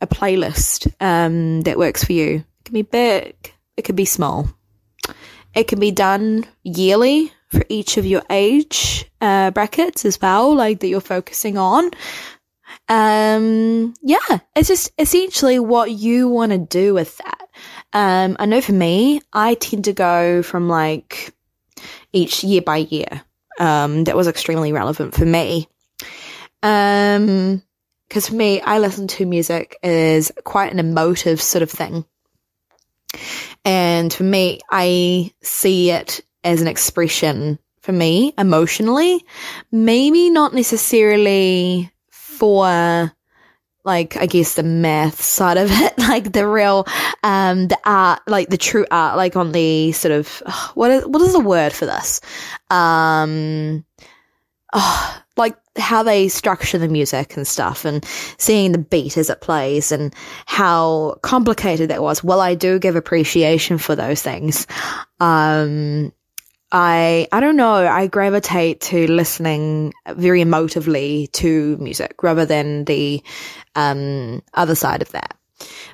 A 0.00 0.06
playlist 0.06 0.92
um, 1.00 1.62
that 1.62 1.78
works 1.78 2.04
for 2.04 2.12
you. 2.12 2.36
It 2.36 2.64
can 2.64 2.74
be 2.74 2.82
big, 2.82 3.34
it 3.76 3.82
can 3.82 3.96
be 3.96 4.04
small. 4.04 4.48
It 5.54 5.68
can 5.68 5.80
be 5.80 5.90
done 5.90 6.44
yearly 6.64 7.32
for 7.56 7.64
each 7.70 7.96
of 7.96 8.04
your 8.04 8.22
age 8.28 9.10
uh, 9.20 9.50
brackets 9.50 10.04
as 10.04 10.20
well, 10.20 10.54
like 10.54 10.80
that 10.80 10.88
you're 10.88 11.00
focusing 11.00 11.56
on. 11.56 11.90
Um, 12.88 13.94
yeah, 14.02 14.40
it's 14.54 14.68
just 14.68 14.92
essentially 14.98 15.58
what 15.58 15.90
you 15.90 16.28
want 16.28 16.52
to 16.52 16.58
do 16.58 16.92
with 16.92 17.16
that. 17.18 17.48
Um, 17.92 18.36
I 18.38 18.44
know 18.46 18.60
for 18.60 18.72
me, 18.72 19.22
I 19.32 19.54
tend 19.54 19.84
to 19.86 19.94
go 19.94 20.42
from 20.42 20.68
like 20.68 21.34
each 22.12 22.44
year 22.44 22.60
by 22.60 22.78
year. 22.78 23.22
Um, 23.58 24.04
that 24.04 24.16
was 24.16 24.28
extremely 24.28 24.72
relevant 24.72 25.14
for 25.14 25.24
me. 25.24 25.66
Um, 26.62 27.62
cause 28.10 28.28
for 28.28 28.34
me, 28.34 28.60
I 28.60 28.80
listen 28.80 29.08
to 29.08 29.24
music 29.24 29.78
is 29.82 30.30
quite 30.44 30.72
an 30.72 30.78
emotive 30.78 31.40
sort 31.40 31.62
of 31.62 31.70
thing. 31.70 32.04
And 33.64 34.12
for 34.12 34.24
me, 34.24 34.60
I 34.70 35.32
see 35.40 35.90
it 35.90 36.20
as 36.46 36.62
an 36.62 36.68
expression 36.68 37.58
for 37.80 37.92
me 37.92 38.32
emotionally. 38.38 39.24
Maybe 39.70 40.30
not 40.30 40.54
necessarily 40.54 41.92
for 42.10 43.12
like 43.84 44.16
I 44.16 44.26
guess 44.26 44.54
the 44.54 44.62
math 44.62 45.22
side 45.22 45.58
of 45.58 45.70
it, 45.72 45.98
like 45.98 46.32
the 46.32 46.46
real 46.46 46.86
um 47.22 47.68
the 47.68 47.78
art, 47.84 48.20
like 48.26 48.48
the 48.48 48.58
true 48.58 48.86
art, 48.90 49.16
like 49.16 49.36
on 49.36 49.52
the 49.52 49.92
sort 49.92 50.12
of 50.12 50.42
what 50.74 50.90
is 50.90 51.06
what 51.06 51.22
is 51.22 51.32
the 51.32 51.40
word 51.40 51.72
for 51.72 51.86
this? 51.86 52.20
Um 52.70 53.84
oh, 54.72 55.22
like 55.36 55.56
how 55.76 56.02
they 56.02 56.28
structure 56.28 56.78
the 56.78 56.88
music 56.88 57.36
and 57.36 57.46
stuff 57.46 57.84
and 57.84 58.02
seeing 58.38 58.72
the 58.72 58.78
beat 58.78 59.18
as 59.18 59.28
it 59.28 59.42
plays 59.42 59.92
and 59.92 60.14
how 60.46 61.18
complicated 61.20 61.90
that 61.90 62.02
was. 62.02 62.24
Well, 62.24 62.40
I 62.40 62.54
do 62.54 62.78
give 62.78 62.96
appreciation 62.96 63.76
for 63.76 63.94
those 63.94 64.22
things. 64.22 64.66
Um 65.20 66.12
I 66.72 67.28
I 67.32 67.40
don't 67.40 67.56
know, 67.56 67.74
I 67.74 68.06
gravitate 68.08 68.80
to 68.82 69.06
listening 69.06 69.92
very 70.08 70.42
emotively 70.42 71.30
to 71.32 71.76
music 71.78 72.22
rather 72.22 72.44
than 72.44 72.84
the 72.84 73.22
um 73.74 74.42
other 74.54 74.74
side 74.74 75.02
of 75.02 75.10
that. 75.12 75.36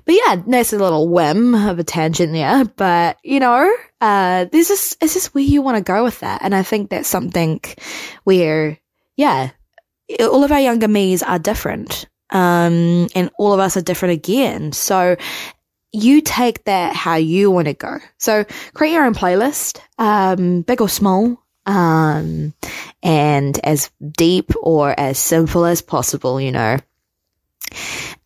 But 0.05 0.15
yeah, 0.15 0.43
a 0.73 0.79
little 0.79 1.09
whim 1.09 1.55
of 1.55 1.79
a 1.79 1.85
tangent 1.85 2.33
there, 2.33 2.65
but 2.65 3.19
you 3.23 3.39
know, 3.39 3.75
uh 4.01 4.47
this 4.47 4.71
is 4.71 4.97
it's 5.01 5.15
just 5.15 5.35
where 5.35 5.45
you 5.45 5.63
want 5.63 5.77
to 5.77 5.83
go 5.83 6.05
with 6.05 6.21
that. 6.21 6.41
And 6.43 6.55
I 6.55 6.63
think 6.63 6.89
that's 6.91 7.09
something 7.09 7.61
where 8.25 8.79
yeah, 9.17 9.51
all 10.21 10.43
of 10.43 10.53
our 10.53 10.61
younger 10.61 10.89
me's 10.89 11.23
are 11.23 11.39
different. 11.39 12.07
Um 12.31 13.09
and 13.15 13.31
all 13.39 13.53
of 13.53 13.61
us 13.61 13.77
are 13.77 13.83
different 13.83 14.15
again. 14.15 14.73
So 14.73 15.17
you 15.93 16.21
take 16.23 16.65
that 16.65 16.97
how 16.97 17.17
you 17.17 17.51
want 17.51 17.67
to 17.69 17.75
go. 17.75 17.99
So 18.19 18.45
create 18.75 18.93
your 18.93 19.05
own 19.05 19.15
playlist, 19.15 19.81
um, 19.99 20.63
big 20.63 20.81
or 20.81 20.89
small, 20.89 21.39
um, 21.67 22.55
and 23.03 23.59
as 23.65 23.91
deep 24.17 24.53
or 24.63 24.99
as 24.99 25.19
simple 25.19 25.65
as 25.65 25.83
possible, 25.83 26.41
you 26.41 26.53
know. 26.53 26.79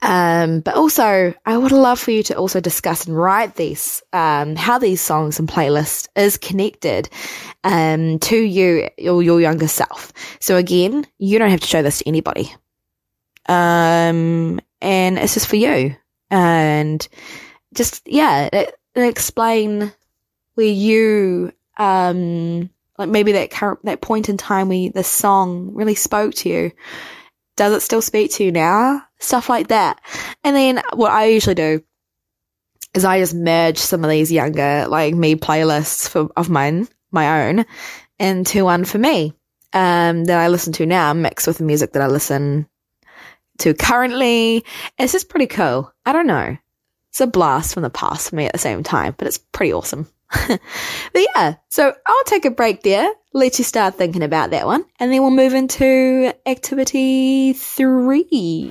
Um, 0.02 0.61
but 0.61 0.74
also, 0.74 1.35
I 1.44 1.57
would 1.57 1.72
love 1.72 1.98
for 1.98 2.11
you 2.11 2.22
to 2.24 2.37
also 2.37 2.61
discuss 2.61 3.07
and 3.07 3.16
write 3.16 3.57
these, 3.57 4.02
um, 4.12 4.55
how 4.55 4.79
these 4.79 5.00
songs 5.00 5.38
and 5.38 5.48
playlists 5.48 6.09
is 6.14 6.37
connected, 6.37 7.09
um, 7.64 8.18
to 8.20 8.37
you 8.37 8.88
or 9.05 9.22
your 9.22 9.40
younger 9.40 9.68
self. 9.68 10.12
So 10.40 10.57
again, 10.57 11.07
you 11.18 11.38
don't 11.38 11.50
have 11.50 11.61
to 11.61 11.66
show 11.66 11.83
this 11.83 11.98
to 11.98 12.09
anybody. 12.09 12.55
Um, 13.48 14.61
and 14.81 15.18
it's 15.18 15.35
just 15.35 15.48
for 15.48 15.57
you. 15.57 15.96
And 16.31 17.07
just, 17.76 18.06
yeah, 18.06 18.48
it, 18.52 18.74
it 18.94 19.02
explain 19.02 19.92
where 20.54 20.66
you, 20.66 21.52
um, 21.76 22.70
like 22.98 23.08
maybe 23.08 23.32
that 23.32 23.50
current, 23.50 23.84
that 23.84 24.00
point 24.00 24.28
in 24.28 24.36
time 24.36 24.68
where 24.68 24.90
the 24.90 25.04
song 25.04 25.74
really 25.74 25.94
spoke 25.94 26.34
to 26.34 26.48
you. 26.48 26.72
Does 27.56 27.72
it 27.72 27.80
still 27.80 28.02
speak 28.02 28.32
to 28.32 28.44
you 28.44 28.52
now? 28.52 29.02
Stuff 29.18 29.48
like 29.48 29.68
that. 29.68 30.00
And 30.44 30.54
then 30.56 30.82
what 30.94 31.12
I 31.12 31.26
usually 31.26 31.54
do 31.54 31.82
is 32.94 33.04
I 33.04 33.18
just 33.20 33.34
merge 33.34 33.78
some 33.78 34.04
of 34.04 34.10
these 34.10 34.32
younger, 34.32 34.86
like 34.88 35.14
me 35.14 35.36
playlists 35.36 36.08
for, 36.08 36.30
of 36.36 36.50
mine, 36.50 36.88
my 37.10 37.48
own, 37.48 37.64
into 38.18 38.64
one 38.64 38.84
for 38.84 38.98
me, 38.98 39.34
um, 39.72 40.24
that 40.24 40.38
I 40.38 40.48
listen 40.48 40.72
to 40.74 40.86
now, 40.86 41.12
mixed 41.12 41.46
with 41.46 41.58
the 41.58 41.64
music 41.64 41.92
that 41.92 42.02
I 42.02 42.08
listen 42.08 42.66
to 43.58 43.74
currently. 43.74 44.64
It's 44.98 45.12
just 45.12 45.28
pretty 45.28 45.46
cool. 45.46 45.92
I 46.04 46.12
don't 46.12 46.26
know. 46.26 46.56
It's 47.16 47.20
a 47.22 47.26
blast 47.26 47.72
from 47.72 47.83
the 47.83 47.88
past 47.88 48.29
for 48.29 48.37
me 48.37 48.44
at 48.44 48.52
the 48.52 48.59
same 48.59 48.83
time, 48.83 49.14
but 49.16 49.26
it's 49.26 49.38
pretty 49.38 49.72
awesome. 49.72 50.07
but 50.48 50.61
yeah, 51.35 51.55
so 51.70 51.94
I'll 52.07 52.24
take 52.24 52.44
a 52.44 52.50
break 52.50 52.83
there, 52.83 53.11
let 53.33 53.57
you 53.57 53.64
start 53.64 53.94
thinking 53.94 54.22
about 54.22 54.50
that 54.50 54.66
one, 54.66 54.85
and 55.00 55.11
then 55.11 55.22
we'll 55.22 55.31
move 55.31 55.55
into 55.55 56.35
activity 56.44 57.55
three. 57.55 58.70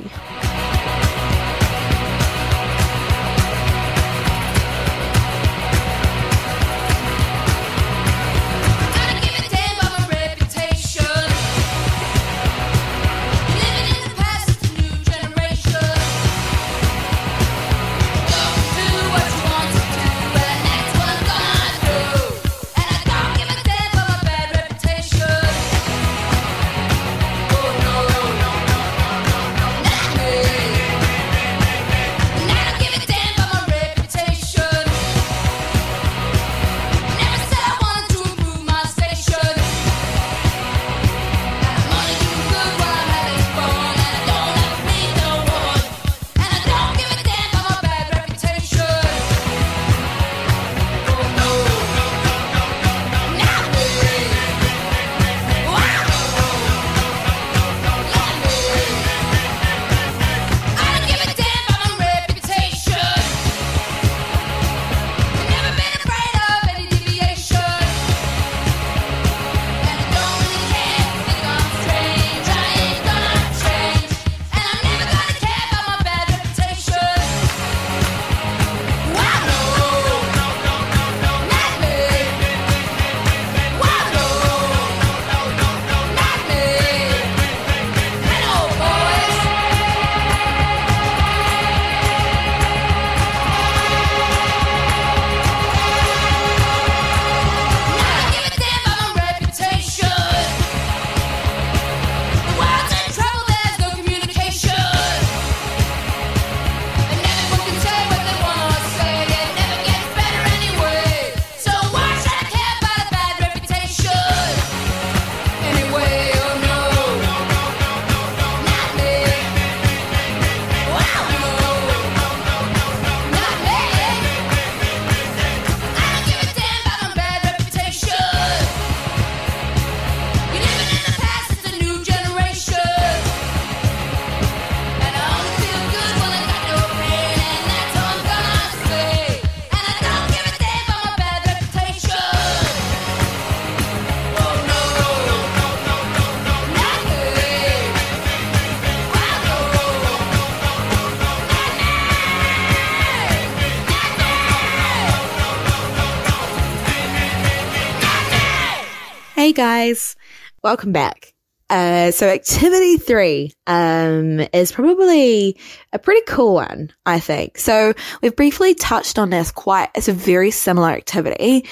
Guys, 159.86 160.16
welcome 160.64 160.92
back. 160.92 161.32
Uh, 161.70 162.10
so 162.10 162.28
activity 162.28 162.98
three, 162.98 163.52
um, 163.68 164.40
is 164.52 164.72
probably 164.72 165.60
a 165.94 166.00
pretty 166.00 166.22
cool 166.26 166.56
one, 166.56 166.92
I 167.06 167.20
think. 167.20 167.60
So 167.60 167.94
we've 168.24 168.36
briefly 168.36 168.74
touched 168.74 169.20
on 169.20 169.30
this 169.30 169.52
quite, 169.52 169.90
it's 169.94 170.08
a 170.08 170.14
very 170.14 170.50
similar 170.50 170.90
activity, 170.90 171.68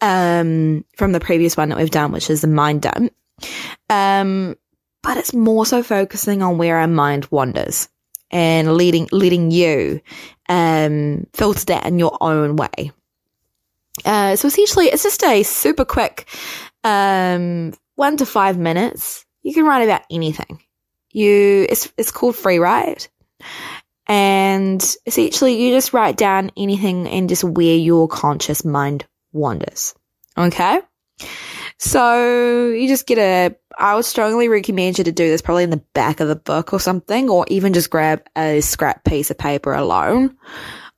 um, 0.00 0.84
from 0.96 1.10
the 1.10 1.18
previous 1.18 1.56
one 1.56 1.70
that 1.70 1.78
we've 1.78 1.90
done, 1.90 2.12
which 2.12 2.30
is 2.30 2.40
the 2.40 2.46
mind 2.46 2.82
dump. 2.82 3.12
Um, 3.90 4.54
but 5.02 5.16
it's 5.16 5.34
more 5.34 5.66
so 5.66 5.82
focusing 5.82 6.42
on 6.42 6.58
where 6.58 6.76
our 6.76 6.86
mind 6.86 7.26
wanders 7.32 7.88
and 8.30 8.76
leading, 8.76 9.08
letting 9.10 9.50
you, 9.50 10.00
um, 10.48 11.26
filter 11.32 11.64
that 11.66 11.86
in 11.86 11.98
your 11.98 12.16
own 12.20 12.54
way. 12.54 12.92
Uh, 14.04 14.36
so 14.36 14.46
essentially 14.46 14.86
it's 14.86 15.02
just 15.02 15.24
a 15.24 15.42
super 15.42 15.84
quick, 15.84 16.28
um, 16.86 17.74
one 17.96 18.16
to 18.18 18.24
five 18.24 18.56
minutes. 18.56 19.26
You 19.42 19.52
can 19.52 19.64
write 19.64 19.82
about 19.82 20.02
anything. 20.10 20.62
You, 21.10 21.66
it's, 21.68 21.92
it's 21.98 22.12
called 22.12 22.36
free 22.36 22.58
write. 22.58 23.08
And 24.06 24.80
essentially 25.04 25.60
you 25.60 25.74
just 25.74 25.92
write 25.92 26.16
down 26.16 26.52
anything 26.56 27.08
and 27.08 27.28
just 27.28 27.42
where 27.42 27.76
your 27.76 28.06
conscious 28.06 28.64
mind 28.64 29.04
wanders. 29.32 29.94
Okay. 30.38 30.80
So 31.78 32.68
you 32.68 32.86
just 32.86 33.06
get 33.06 33.18
a, 33.18 33.56
I 33.76 33.96
would 33.96 34.04
strongly 34.04 34.48
recommend 34.48 34.98
you 34.98 35.04
to 35.04 35.12
do 35.12 35.28
this 35.28 35.42
probably 35.42 35.64
in 35.64 35.70
the 35.70 35.82
back 35.92 36.20
of 36.20 36.28
the 36.28 36.36
book 36.36 36.72
or 36.72 36.78
something, 36.78 37.28
or 37.28 37.44
even 37.48 37.72
just 37.72 37.90
grab 37.90 38.22
a 38.36 38.60
scrap 38.60 39.04
piece 39.04 39.30
of 39.30 39.38
paper 39.38 39.74
alone. 39.74 40.36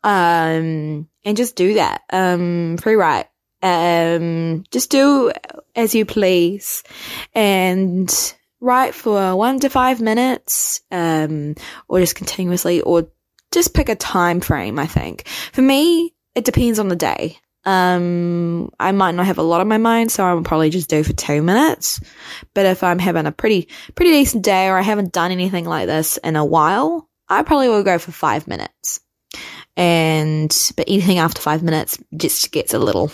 Um, 0.05 1.09
and 1.25 1.37
just 1.37 1.57
do 1.57 1.75
that. 1.75 2.03
Um, 2.11 2.77
free 2.77 2.95
write. 2.95 3.27
Um, 3.63 4.65
just 4.71 4.91
do 4.91 5.33
as 5.75 5.95
you 5.95 6.05
please 6.05 6.83
and 7.35 8.35
write 8.61 8.95
for 8.95 9.37
one 9.37 9.61
to 9.61 9.69
five 9.69 10.01
minutes, 10.01 10.81
um, 10.91 11.55
or 11.89 12.01
just 12.01 12.15
continuously, 12.17 12.81
or 12.81 13.09
just 13.53 13.75
pick 13.75 13.89
a 13.89 13.95
time 13.95 14.41
frame, 14.41 14.79
I 14.79 14.87
think. 14.87 15.27
For 15.53 15.63
me, 15.63 16.15
it 16.35 16.45
depends 16.45 16.79
on 16.79 16.89
the 16.89 16.97
day. 16.97 17.39
Um, 17.65 18.71
I 18.81 18.93
might 18.93 19.15
not 19.15 19.27
have 19.27 19.39
a 19.39 19.43
lot 19.43 19.61
on 19.61 19.69
my 19.69 19.79
mind, 19.79 20.11
so 20.11 20.25
I 20.25 20.33
will 20.33 20.43
probably 20.43 20.71
just 20.71 20.89
do 20.89 21.03
for 21.03 21.13
two 21.13 21.43
minutes. 21.43 22.01
But 22.55 22.67
if 22.67 22.83
I'm 22.83 22.99
having 22.99 23.27
a 23.27 23.33
pretty, 23.33 23.69
pretty 23.95 24.13
decent 24.13 24.45
day 24.45 24.69
or 24.69 24.79
I 24.79 24.83
haven't 24.83 25.13
done 25.13 25.33
anything 25.33 25.67
like 25.67 25.87
this 25.87 26.17
in 26.19 26.37
a 26.37 26.45
while, 26.45 27.09
I 27.29 27.43
probably 27.43 27.69
will 27.69 27.83
go 27.83 27.99
for 27.99 28.13
five 28.13 28.47
minutes. 28.49 29.01
And, 29.77 30.51
but 30.77 30.89
anything 30.89 31.19
after 31.19 31.43
five 31.43 31.63
minutes 31.63 31.99
just 32.17 32.51
gets 32.53 32.75
a 32.75 32.79
little, 32.79 33.13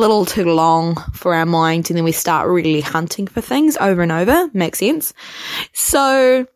little 0.00 0.24
too 0.24 0.44
long 0.44 0.96
for 1.14 1.34
our 1.34 1.46
mind. 1.46 1.90
And 1.90 1.96
then 1.96 2.04
we 2.04 2.12
start 2.12 2.48
really 2.48 2.80
hunting 2.80 3.26
for 3.26 3.40
things 3.40 3.76
over 3.76 4.02
and 4.02 4.12
over. 4.12 4.50
Makes 4.52 4.80
sense. 4.80 5.14
So, 5.72 6.46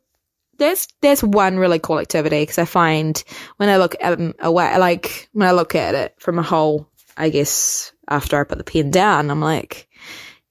that's 0.58 0.88
that's 1.02 1.22
one 1.22 1.58
really 1.58 1.78
cool 1.78 1.98
activity 1.98 2.42
because 2.42 2.58
I 2.58 2.64
find 2.64 3.22
when 3.56 3.68
I 3.68 3.76
look 3.76 3.96
at 4.00 4.18
um, 4.18 4.34
away, 4.40 4.76
like 4.78 5.28
when 5.32 5.48
I 5.48 5.52
look 5.52 5.74
at 5.74 5.94
it 5.94 6.14
from 6.18 6.38
a 6.38 6.42
whole 6.42 6.88
I 7.16 7.28
guess 7.30 7.92
after 8.08 8.40
I 8.40 8.44
put 8.44 8.58
the 8.58 8.64
pen 8.64 8.90
down, 8.90 9.30
I'm 9.30 9.40
like, 9.40 9.88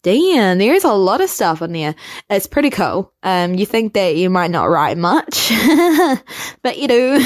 damn, 0.02 0.58
there's 0.58 0.84
a 0.84 0.94
lot 0.94 1.22
of 1.22 1.30
stuff 1.30 1.62
in 1.62 1.74
there. 1.74 1.96
It's 2.30 2.48
pretty 2.48 2.70
cool. 2.70 3.12
Um, 3.22 3.56
you 3.56 3.66
think 3.66 3.94
that 3.94 4.16
you 4.16 4.30
might 4.30 4.52
not 4.52 4.70
write 4.70 4.98
much, 4.98 5.50
but 6.62 6.78
you 6.78 6.88
do, 6.88 7.26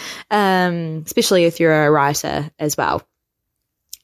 um, 0.30 1.02
especially 1.06 1.44
if 1.44 1.60
you're 1.60 1.86
a 1.86 1.90
writer 1.90 2.50
as 2.58 2.76
well. 2.76 3.02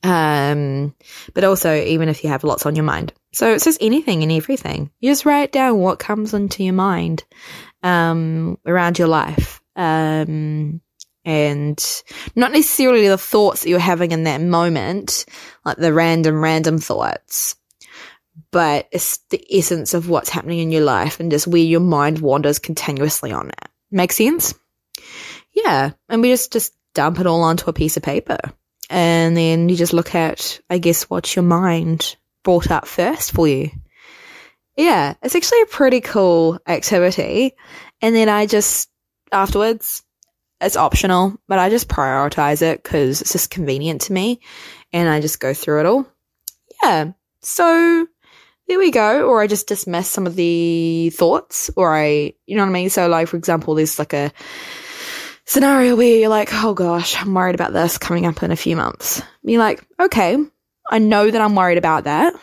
Um, 0.02 0.94
but 1.32 1.44
also 1.44 1.74
even 1.74 2.08
if 2.08 2.24
you 2.24 2.30
have 2.30 2.44
lots 2.44 2.66
on 2.66 2.74
your 2.74 2.84
mind. 2.84 3.12
So 3.32 3.52
it's 3.52 3.64
just 3.64 3.82
anything 3.82 4.22
and 4.22 4.32
everything. 4.32 4.90
You 5.00 5.10
just 5.10 5.24
write 5.24 5.52
down 5.52 5.78
what 5.78 5.98
comes 5.98 6.34
into 6.34 6.64
your 6.64 6.74
mind, 6.74 7.24
um, 7.82 8.58
around 8.66 8.98
your 8.98 9.08
life. 9.08 9.60
Um, 9.76 10.80
and 11.24 12.02
not 12.34 12.52
necessarily 12.52 13.06
the 13.06 13.16
thoughts 13.16 13.62
that 13.62 13.68
you're 13.68 13.78
having 13.78 14.10
in 14.10 14.24
that 14.24 14.40
moment, 14.40 15.24
like 15.64 15.76
the 15.76 15.92
random, 15.92 16.42
random 16.42 16.78
thoughts, 16.78 17.54
but 18.50 18.88
it's 18.90 19.18
the 19.30 19.44
essence 19.56 19.94
of 19.94 20.08
what's 20.08 20.30
happening 20.30 20.58
in 20.58 20.72
your 20.72 20.82
life 20.82 21.20
and 21.20 21.30
just 21.30 21.46
where 21.46 21.62
your 21.62 21.80
mind 21.80 22.18
wanders 22.18 22.58
continuously 22.58 23.30
on 23.30 23.48
it. 23.50 23.68
Make 23.90 24.12
sense? 24.12 24.54
Yeah. 25.52 25.92
And 26.08 26.22
we 26.22 26.30
just, 26.30 26.52
just 26.52 26.74
dump 26.94 27.20
it 27.20 27.26
all 27.26 27.42
onto 27.42 27.70
a 27.70 27.72
piece 27.72 27.96
of 27.96 28.02
paper. 28.02 28.38
And 28.90 29.36
then 29.36 29.68
you 29.68 29.76
just 29.76 29.92
look 29.92 30.14
at, 30.14 30.60
I 30.68 30.78
guess, 30.78 31.04
what 31.04 31.34
your 31.34 31.44
mind 31.44 32.16
brought 32.42 32.70
up 32.70 32.86
first 32.86 33.32
for 33.32 33.48
you. 33.48 33.70
Yeah. 34.76 35.14
It's 35.22 35.34
actually 35.34 35.62
a 35.62 35.66
pretty 35.66 36.00
cool 36.00 36.58
activity. 36.66 37.52
And 38.00 38.14
then 38.14 38.28
I 38.28 38.46
just, 38.46 38.90
afterwards, 39.30 40.02
it's 40.60 40.76
optional, 40.76 41.36
but 41.48 41.58
I 41.58 41.70
just 41.70 41.88
prioritize 41.88 42.62
it 42.62 42.82
because 42.82 43.20
it's 43.20 43.32
just 43.32 43.50
convenient 43.50 44.02
to 44.02 44.12
me 44.12 44.40
and 44.92 45.08
I 45.08 45.20
just 45.20 45.40
go 45.40 45.54
through 45.54 45.80
it 45.80 45.86
all. 45.86 46.06
Yeah. 46.82 47.12
So 47.40 48.06
there 48.68 48.78
we 48.78 48.90
go. 48.90 49.26
Or 49.28 49.42
I 49.42 49.46
just 49.46 49.66
dismiss 49.66 50.08
some 50.08 50.26
of 50.26 50.36
the 50.36 51.10
thoughts 51.10 51.70
or 51.76 51.94
I, 51.94 52.34
you 52.46 52.56
know 52.56 52.62
what 52.62 52.70
I 52.70 52.72
mean? 52.72 52.90
So 52.90 53.08
like, 53.08 53.28
for 53.28 53.36
example, 53.36 53.74
there's 53.74 53.98
like 53.98 54.12
a 54.12 54.32
scenario 55.44 55.96
where 55.96 56.18
you're 56.18 56.28
like, 56.28 56.50
oh 56.52 56.74
gosh, 56.74 57.20
I'm 57.20 57.34
worried 57.34 57.54
about 57.54 57.72
this 57.72 57.98
coming 57.98 58.26
up 58.26 58.42
in 58.42 58.50
a 58.50 58.56
few 58.56 58.76
months. 58.76 59.22
Be 59.44 59.58
like, 59.58 59.84
okay, 60.00 60.38
I 60.90 60.98
know 60.98 61.30
that 61.30 61.40
I'm 61.40 61.54
worried 61.54 61.78
about 61.78 62.04
that, 62.04 62.34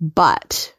but 0.00 0.74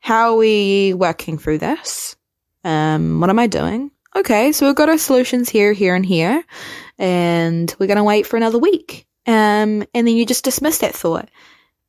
how 0.00 0.32
are 0.32 0.36
we 0.36 0.94
working 0.94 1.38
through 1.38 1.58
this? 1.58 2.16
Um, 2.64 3.20
what 3.20 3.30
am 3.30 3.38
I 3.38 3.46
doing? 3.46 3.90
okay, 4.18 4.52
so 4.52 4.66
we've 4.66 4.74
got 4.74 4.88
our 4.88 4.98
solutions 4.98 5.48
here, 5.48 5.72
here, 5.72 5.94
and 5.94 6.04
here, 6.04 6.42
and 6.98 7.74
we're 7.78 7.86
going 7.86 7.96
to 7.96 8.04
wait 8.04 8.26
for 8.26 8.36
another 8.36 8.58
week. 8.58 9.06
Um, 9.26 9.84
and 9.94 10.06
then 10.06 10.08
you 10.08 10.26
just 10.26 10.44
dismiss 10.44 10.78
that 10.78 10.94
thought. 10.94 11.28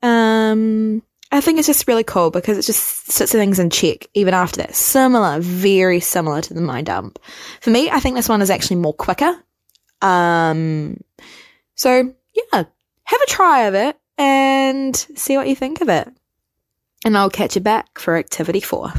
Um, 0.02 1.02
I 1.32 1.42
think 1.42 1.60
it's 1.60 1.68
just 1.68 1.88
really 1.88 2.04
cool 2.04 2.32
because 2.32 2.58
it 2.58 2.64
just 2.64 3.12
sets 3.12 3.32
things 3.32 3.60
in 3.60 3.70
check 3.70 4.08
even 4.16 4.34
after 4.34 4.62
that. 4.62 4.76
Similar, 4.76 5.40
very 5.40 6.00
similar 6.00 6.42
to 6.42 6.54
the 6.54 6.62
mind 6.62 6.88
dump. 6.88 7.20
For 7.62 7.70
me, 7.70 7.90
I 7.90 8.00
think 8.00 8.16
this 8.16 8.30
one 8.30 8.42
is 8.42 8.50
actually 8.50 8.78
more 8.78 8.94
quicker. 8.94 9.36
Um, 10.02 11.00
so 11.76 12.14
yeah, 12.34 12.64
have 13.04 13.22
a 13.22 13.28
try 13.28 13.62
of 13.64 13.76
it 13.76 13.98
and 14.18 14.96
see 14.96 15.38
what 15.38 15.48
you 15.48 15.56
think 15.56 15.82
of 15.82 15.90
it. 15.90 16.10
And 17.06 17.18
I'll 17.18 17.30
catch 17.30 17.56
you 17.56 17.62
back 17.62 18.00
for 18.00 18.18
activity 18.18 18.60
four. 18.60 18.92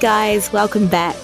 Guys, 0.00 0.52
welcome 0.52 0.86
back. 0.86 1.16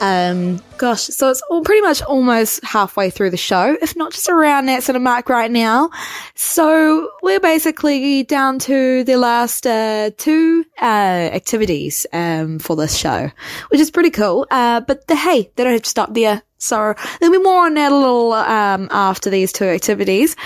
Um, 0.00 0.62
gosh, 0.78 1.02
so 1.02 1.28
it's 1.28 1.42
all 1.50 1.62
pretty 1.62 1.82
much 1.82 2.00
almost 2.02 2.64
halfway 2.64 3.10
through 3.10 3.28
the 3.28 3.36
show, 3.36 3.76
if 3.82 3.94
not 3.94 4.12
just 4.12 4.30
around 4.30 4.66
that 4.66 4.82
sort 4.82 4.96
of 4.96 5.02
mark 5.02 5.28
right 5.28 5.50
now. 5.50 5.90
So 6.34 7.10
we're 7.22 7.40
basically 7.40 8.22
down 8.22 8.58
to 8.60 9.04
the 9.04 9.16
last 9.16 9.66
uh, 9.66 10.12
two 10.16 10.64
uh, 10.80 10.84
activities 10.84 12.06
um, 12.14 12.58
for 12.58 12.74
this 12.74 12.96
show, 12.96 13.30
which 13.68 13.80
is 13.80 13.90
pretty 13.90 14.10
cool. 14.10 14.46
Uh, 14.50 14.80
but 14.80 15.06
the, 15.06 15.16
hey, 15.16 15.50
they 15.56 15.64
don't 15.64 15.74
have 15.74 15.82
to 15.82 15.90
stop 15.90 16.14
there. 16.14 16.42
So 16.56 16.94
there'll 17.20 17.36
be 17.36 17.42
more 17.42 17.66
on 17.66 17.74
that 17.74 17.92
a 17.92 17.96
little 17.96 18.32
um, 18.32 18.88
after 18.90 19.28
these 19.28 19.52
two 19.52 19.66
activities, 19.66 20.36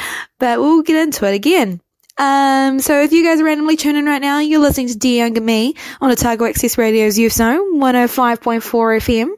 but 0.40 0.59
we'll 0.59 0.82
get 0.82 0.96
into 0.96 1.24
it 1.28 1.34
again. 1.34 1.80
Um, 2.16 2.78
so 2.78 3.02
if 3.02 3.12
you 3.12 3.24
guys 3.24 3.40
are 3.40 3.44
randomly 3.44 3.76
tuning 3.76 4.00
in 4.00 4.06
right 4.06 4.22
now, 4.22 4.38
you're 4.38 4.60
listening 4.60 4.88
to 4.88 4.98
Dear 4.98 5.24
Younger 5.24 5.40
Me 5.40 5.74
on 6.00 6.10
Otago 6.10 6.44
Access 6.44 6.78
Radio's 6.78 7.18
Youth 7.18 7.32
Zone. 7.32 7.80
105.4 7.80 8.60
FM 8.62 9.30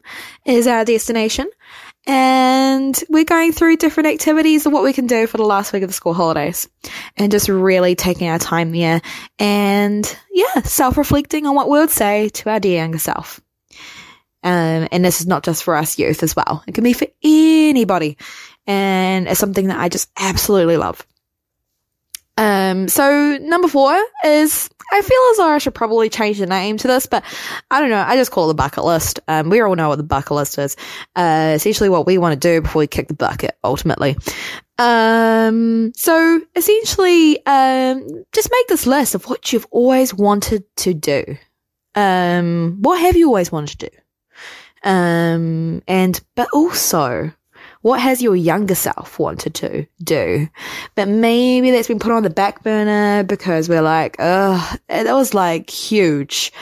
is 0.44 0.66
our 0.66 0.84
destination. 0.84 1.48
And 2.06 3.02
we're 3.08 3.24
going 3.24 3.52
through 3.52 3.78
different 3.78 4.08
activities 4.08 4.64
of 4.64 4.72
what 4.72 4.84
we 4.84 4.92
can 4.92 5.06
do 5.06 5.26
for 5.26 5.38
the 5.38 5.44
last 5.44 5.72
week 5.72 5.82
of 5.82 5.88
the 5.88 5.94
school 5.94 6.14
holidays 6.14 6.68
and 7.16 7.32
just 7.32 7.48
really 7.48 7.96
taking 7.96 8.28
our 8.28 8.38
time 8.38 8.70
there 8.70 9.02
and 9.40 10.16
yeah, 10.30 10.62
self-reflecting 10.62 11.46
on 11.46 11.56
what 11.56 11.68
we 11.68 11.80
would 11.80 11.90
say 11.90 12.28
to 12.28 12.50
our 12.50 12.60
dear 12.60 12.76
younger 12.76 12.98
self. 12.98 13.40
Um, 14.44 14.86
and 14.92 15.04
this 15.04 15.20
is 15.20 15.26
not 15.26 15.42
just 15.42 15.64
for 15.64 15.74
us 15.74 15.98
youth 15.98 16.22
as 16.22 16.36
well. 16.36 16.62
It 16.68 16.74
can 16.74 16.84
be 16.84 16.92
for 16.92 17.08
anybody. 17.24 18.18
And 18.68 19.26
it's 19.26 19.40
something 19.40 19.66
that 19.68 19.80
I 19.80 19.88
just 19.88 20.08
absolutely 20.16 20.76
love. 20.76 21.04
Um, 22.38 22.88
so 22.88 23.38
number 23.40 23.66
four 23.68 23.94
is, 24.24 24.68
I 24.92 25.00
feel 25.00 25.18
as 25.30 25.36
though 25.38 25.48
I 25.48 25.58
should 25.58 25.74
probably 25.74 26.10
change 26.10 26.38
the 26.38 26.46
name 26.46 26.76
to 26.78 26.86
this, 26.88 27.06
but 27.06 27.24
I 27.70 27.80
don't 27.80 27.90
know. 27.90 28.04
I 28.06 28.16
just 28.16 28.30
call 28.30 28.44
it 28.44 28.48
the 28.48 28.54
bucket 28.54 28.84
list. 28.84 29.20
Um, 29.26 29.48
we 29.48 29.60
all 29.60 29.74
know 29.74 29.88
what 29.88 29.96
the 29.96 30.04
bucket 30.04 30.32
list 30.32 30.58
is. 30.58 30.76
Uh, 31.14 31.52
essentially 31.56 31.88
what 31.88 32.06
we 32.06 32.18
want 32.18 32.40
to 32.40 32.48
do 32.48 32.60
before 32.60 32.80
we 32.80 32.86
kick 32.86 33.08
the 33.08 33.14
bucket, 33.14 33.56
ultimately. 33.64 34.16
Um, 34.78 35.92
so 35.96 36.40
essentially, 36.54 37.44
um, 37.46 38.24
just 38.32 38.50
make 38.52 38.66
this 38.68 38.86
list 38.86 39.14
of 39.14 39.24
what 39.24 39.52
you've 39.52 39.66
always 39.70 40.12
wanted 40.12 40.64
to 40.76 40.92
do. 40.92 41.38
Um, 41.94 42.78
what 42.82 43.00
have 43.00 43.16
you 43.16 43.28
always 43.28 43.50
wanted 43.50 43.78
to 43.78 43.90
do? 43.90 43.96
Um, 44.82 45.82
and, 45.88 46.20
but 46.34 46.48
also, 46.52 47.32
what 47.86 48.00
has 48.00 48.20
your 48.20 48.34
younger 48.34 48.74
self 48.74 49.16
wanted 49.16 49.54
to 49.54 49.86
do? 50.02 50.48
But 50.96 51.06
maybe 51.06 51.70
that's 51.70 51.86
been 51.86 52.00
put 52.00 52.10
on 52.10 52.24
the 52.24 52.30
back 52.30 52.64
burner 52.64 53.22
because 53.22 53.68
we're 53.68 53.80
like, 53.80 54.16
ugh, 54.18 54.80
that 54.88 55.12
was 55.12 55.34
like 55.34 55.70
huge. 55.70 56.52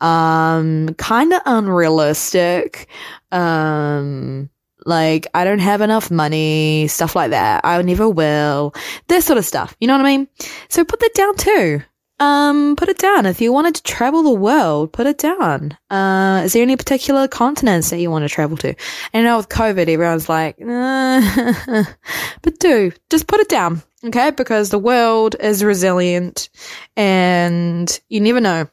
Um, 0.00 0.94
kind 0.94 1.34
of 1.34 1.42
unrealistic. 1.44 2.88
Um, 3.30 4.48
like, 4.86 5.26
I 5.34 5.44
don't 5.44 5.58
have 5.58 5.82
enough 5.82 6.10
money, 6.10 6.88
stuff 6.88 7.14
like 7.14 7.32
that. 7.32 7.60
I 7.62 7.82
never 7.82 8.08
will. 8.08 8.74
This 9.08 9.26
sort 9.26 9.36
of 9.36 9.44
stuff. 9.44 9.76
You 9.80 9.86
know 9.86 9.98
what 9.98 10.06
I 10.06 10.16
mean? 10.16 10.28
So 10.70 10.82
put 10.82 11.00
that 11.00 11.12
down 11.12 11.36
too. 11.36 11.82
Um, 12.20 12.76
put 12.76 12.90
it 12.90 12.98
down. 12.98 13.24
If 13.24 13.40
you 13.40 13.50
wanted 13.50 13.76
to 13.76 13.82
travel 13.82 14.22
the 14.22 14.30
world, 14.30 14.92
put 14.92 15.06
it 15.06 15.16
down. 15.16 15.76
Uh, 15.88 16.42
is 16.44 16.52
there 16.52 16.62
any 16.62 16.76
particular 16.76 17.26
continents 17.26 17.88
that 17.88 17.98
you 17.98 18.10
want 18.10 18.24
to 18.24 18.28
travel 18.28 18.58
to? 18.58 18.74
And 19.14 19.24
now 19.24 19.38
with 19.38 19.48
COVID, 19.48 19.88
everyone's 19.88 20.28
like, 20.28 20.56
uh, 20.60 21.84
but 22.42 22.58
do, 22.58 22.92
just 23.08 23.26
put 23.26 23.40
it 23.40 23.48
down. 23.48 23.82
Okay. 24.04 24.32
Because 24.32 24.68
the 24.68 24.78
world 24.78 25.34
is 25.40 25.64
resilient 25.64 26.50
and 26.94 27.98
you 28.10 28.20
never 28.20 28.40
know. 28.40 28.68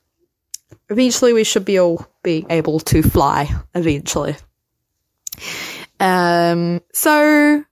Eventually 0.89 1.31
we 1.31 1.45
should 1.45 1.65
be 1.65 1.79
all 1.79 2.05
be 2.23 2.45
able 2.49 2.81
to 2.81 3.01
fly 3.01 3.49
eventually. 3.73 4.35
Um, 6.01 6.81
so 6.91 7.63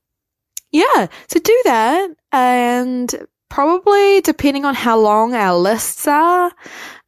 yeah, 0.72 1.08
so 1.28 1.40
do 1.40 1.62
that 1.66 2.10
and 2.32 3.28
probably 3.50 4.22
depending 4.22 4.66
on 4.66 4.76
how 4.76 5.00
long 5.00 5.34
our 5.34 5.58
lists 5.58 6.08
are, 6.08 6.52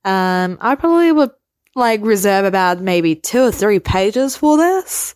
um, 0.06 0.58
I 0.62 0.76
probably 0.76 1.12
would 1.12 1.32
like 1.76 2.02
reserve 2.04 2.46
about 2.46 2.82
maybe 2.82 3.16
two 3.16 3.44
or 3.44 3.52
three 3.52 3.80
pages 3.80 4.36
for 4.36 4.58
this. 4.58 5.16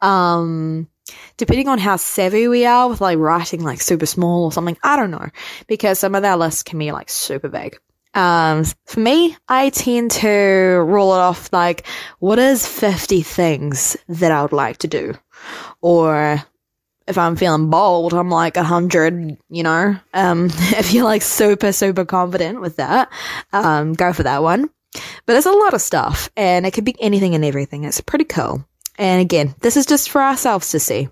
Um, 0.00 0.88
depending 1.36 1.68
on 1.68 1.78
how 1.78 1.96
savvy 1.96 2.48
we 2.48 2.64
are 2.66 2.88
with 2.88 3.00
like 3.00 3.18
writing 3.18 3.62
like 3.62 3.80
super 3.80 4.06
small 4.06 4.44
or 4.44 4.52
something, 4.52 4.76
I 4.82 4.96
don't 4.96 5.10
know, 5.10 5.28
because 5.66 5.98
some 5.98 6.14
of 6.14 6.24
our 6.24 6.36
lists 6.36 6.62
can 6.62 6.78
be 6.78 6.92
like 6.92 7.08
super 7.08 7.48
big. 7.48 7.78
Um, 8.14 8.64
for 8.84 9.00
me, 9.00 9.36
I 9.48 9.70
tend 9.70 10.10
to 10.12 10.28
roll 10.28 11.14
it 11.14 11.18
off 11.18 11.52
like, 11.52 11.86
what 12.18 12.38
is 12.38 12.66
50 12.66 13.22
things 13.22 13.96
that 14.08 14.30
I 14.30 14.42
would 14.42 14.52
like 14.52 14.78
to 14.78 14.88
do? 14.88 15.14
Or 15.80 16.42
if 17.06 17.18
I'm 17.18 17.36
feeling 17.36 17.70
bold, 17.70 18.14
I'm 18.14 18.30
like 18.30 18.56
a 18.56 18.64
hundred, 18.64 19.36
you 19.48 19.62
know. 19.62 19.96
Um, 20.14 20.46
if 20.50 20.92
you're 20.92 21.04
like 21.04 21.22
super, 21.22 21.72
super 21.72 22.04
confident 22.04 22.60
with 22.60 22.76
that, 22.76 23.10
um, 23.52 23.94
go 23.94 24.12
for 24.12 24.22
that 24.22 24.42
one. 24.42 24.70
But 25.26 25.32
there's 25.34 25.46
a 25.46 25.52
lot 25.52 25.74
of 25.74 25.80
stuff 25.80 26.30
and 26.36 26.66
it 26.66 26.72
could 26.72 26.84
be 26.84 26.96
anything 27.00 27.34
and 27.34 27.44
everything. 27.44 27.84
It's 27.84 28.00
pretty 28.00 28.24
cool. 28.24 28.64
And 28.98 29.22
again, 29.22 29.54
this 29.60 29.76
is 29.76 29.86
just 29.86 30.10
for 30.10 30.22
ourselves 30.22 30.70
to 30.70 30.80
see. 30.80 31.08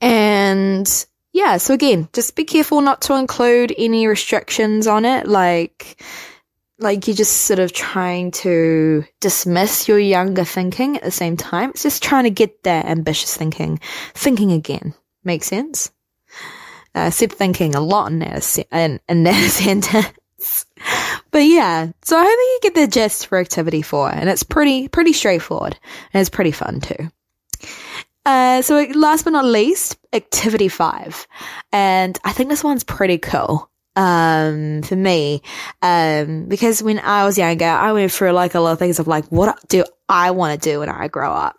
And 0.00 1.06
yeah, 1.32 1.56
so 1.56 1.74
again, 1.74 2.08
just 2.12 2.36
be 2.36 2.44
careful 2.44 2.80
not 2.80 3.02
to 3.02 3.14
include 3.14 3.74
any 3.76 4.06
restrictions 4.06 4.86
on 4.86 5.04
it. 5.04 5.26
Like, 5.26 6.02
like 6.78 7.06
you're 7.06 7.16
just 7.16 7.42
sort 7.42 7.60
of 7.60 7.72
trying 7.72 8.30
to 8.30 9.04
dismiss 9.20 9.88
your 9.88 9.98
younger 9.98 10.44
thinking 10.44 10.96
at 10.96 11.02
the 11.02 11.10
same 11.10 11.36
time. 11.36 11.70
It's 11.70 11.82
just 11.82 12.02
trying 12.02 12.24
to 12.24 12.30
get 12.30 12.62
that 12.64 12.86
ambitious 12.86 13.36
thinking, 13.36 13.80
thinking 14.14 14.52
again. 14.52 14.94
Make 15.22 15.44
sense? 15.44 15.90
Uh, 16.94 17.10
said 17.10 17.32
thinking 17.32 17.74
a 17.74 17.80
lot 17.80 18.10
in 18.10 18.20
that, 18.20 18.58
in, 18.72 19.00
in 19.08 19.22
that 19.24 19.50
sentence. 19.50 20.66
But 21.30 21.38
yeah, 21.38 21.90
so 22.02 22.16
I 22.16 22.22
hope 22.22 22.30
you 22.30 22.58
get 22.62 22.74
the 22.74 22.86
gist 22.86 23.26
for 23.26 23.38
activity 23.38 23.82
four, 23.82 24.10
and 24.10 24.28
it's 24.28 24.42
pretty, 24.42 24.88
pretty 24.88 25.12
straightforward, 25.12 25.78
and 26.12 26.20
it's 26.20 26.30
pretty 26.30 26.52
fun 26.52 26.80
too. 26.80 27.10
Uh, 28.26 28.62
so 28.62 28.82
last 28.94 29.24
but 29.24 29.32
not 29.32 29.44
least, 29.44 29.96
activity 30.12 30.68
five. 30.68 31.26
And 31.72 32.18
I 32.24 32.32
think 32.32 32.50
this 32.50 32.64
one's 32.64 32.84
pretty 32.84 33.18
cool 33.18 33.70
um, 33.96 34.82
for 34.82 34.96
me, 34.96 35.42
um, 35.82 36.46
because 36.46 36.82
when 36.82 36.98
I 36.98 37.24
was 37.24 37.38
younger, 37.38 37.66
I 37.66 37.92
went 37.92 38.12
through 38.12 38.32
like 38.32 38.54
a 38.54 38.60
lot 38.60 38.72
of 38.72 38.78
things 38.78 38.98
of 38.98 39.06
like, 39.06 39.26
what 39.26 39.56
do 39.68 39.84
I 40.08 40.32
want 40.32 40.60
to 40.60 40.70
do 40.70 40.80
when 40.80 40.88
I 40.88 41.08
grow 41.08 41.30
up? 41.30 41.56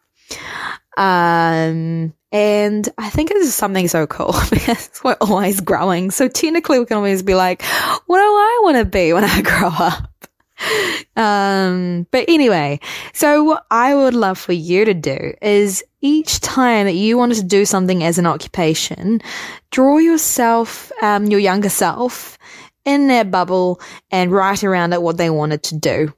Um, 0.98 2.14
and 2.32 2.90
I 2.98 3.10
think 3.10 3.32
it 3.32 3.38
is 3.38 3.54
something 3.56 3.88
so 3.88 4.08
cool 4.08 4.34
because 4.50 4.90
we're 5.04 5.18
always 5.22 5.62
growing. 5.62 6.12
So 6.12 6.28
technically 6.28 6.80
we 6.80 6.86
can 6.86 6.98
always 6.98 7.24
be 7.24 7.36
like, 7.36 7.64
what 7.64 8.18
do 8.18 8.24
I 8.24 8.60
want 8.64 8.78
to 8.78 8.86
be 8.86 9.14
when 9.14 9.24
I 9.24 9.42
grow 9.44 9.70
up? 9.70 10.12
Um, 11.16 12.08
but 12.12 12.26
anyway, 12.28 12.80
so 13.14 13.44
what 13.44 13.66
I 13.72 13.96
would 13.96 14.14
love 14.14 14.38
for 14.38 14.54
you 14.54 14.86
to 14.86 14.94
do 14.94 15.34
is 15.42 15.84
each 16.02 16.40
time 16.40 16.86
that 16.86 16.94
you 16.96 17.18
wanted 17.18 17.36
to 17.36 17.44
do 17.44 17.66
something 17.66 18.04
as 18.04 18.18
an 18.18 18.26
occupation, 18.26 19.22
draw 19.72 19.98
yourself, 19.98 20.92
um, 21.02 21.26
your 21.26 21.40
younger 21.40 21.70
self 21.70 22.38
in 22.84 23.08
their 23.08 23.26
bubble 23.26 23.82
and 24.12 24.32
write 24.32 24.64
around 24.64 24.94
it 24.94 25.02
what 25.02 25.18
they 25.18 25.30
wanted 25.30 25.64
to 25.64 25.78
do. 25.78 26.14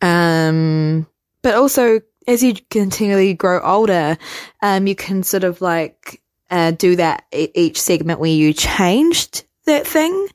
Um, 0.00 1.06
but 1.42 1.54
also 1.54 2.00
as 2.26 2.42
you 2.42 2.54
continually 2.70 3.34
grow 3.34 3.60
older, 3.60 4.16
um, 4.62 4.86
you 4.86 4.94
can 4.94 5.22
sort 5.22 5.44
of 5.44 5.60
like, 5.60 6.20
uh, 6.50 6.70
do 6.72 6.96
that 6.96 7.24
each 7.32 7.80
segment 7.80 8.20
where 8.20 8.30
you 8.30 8.52
changed 8.52 9.44
that 9.64 9.86
thing 9.86 10.28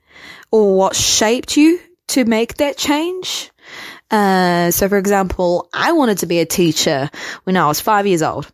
or 0.51 0.75
what 0.75 0.95
shaped 0.95 1.57
you 1.57 1.79
to 2.09 2.25
make 2.25 2.57
that 2.57 2.77
change. 2.77 3.51
Uh, 4.09 4.71
so 4.71 4.87
for 4.87 4.97
example, 4.97 5.69
I 5.73 5.91
wanted 5.91 6.19
to 6.19 6.25
be 6.25 6.39
a 6.39 6.45
teacher 6.45 7.09
when 7.43 7.57
I 7.57 7.67
was 7.67 7.79
five 7.79 8.07
years 8.07 8.21
old. 8.21 8.51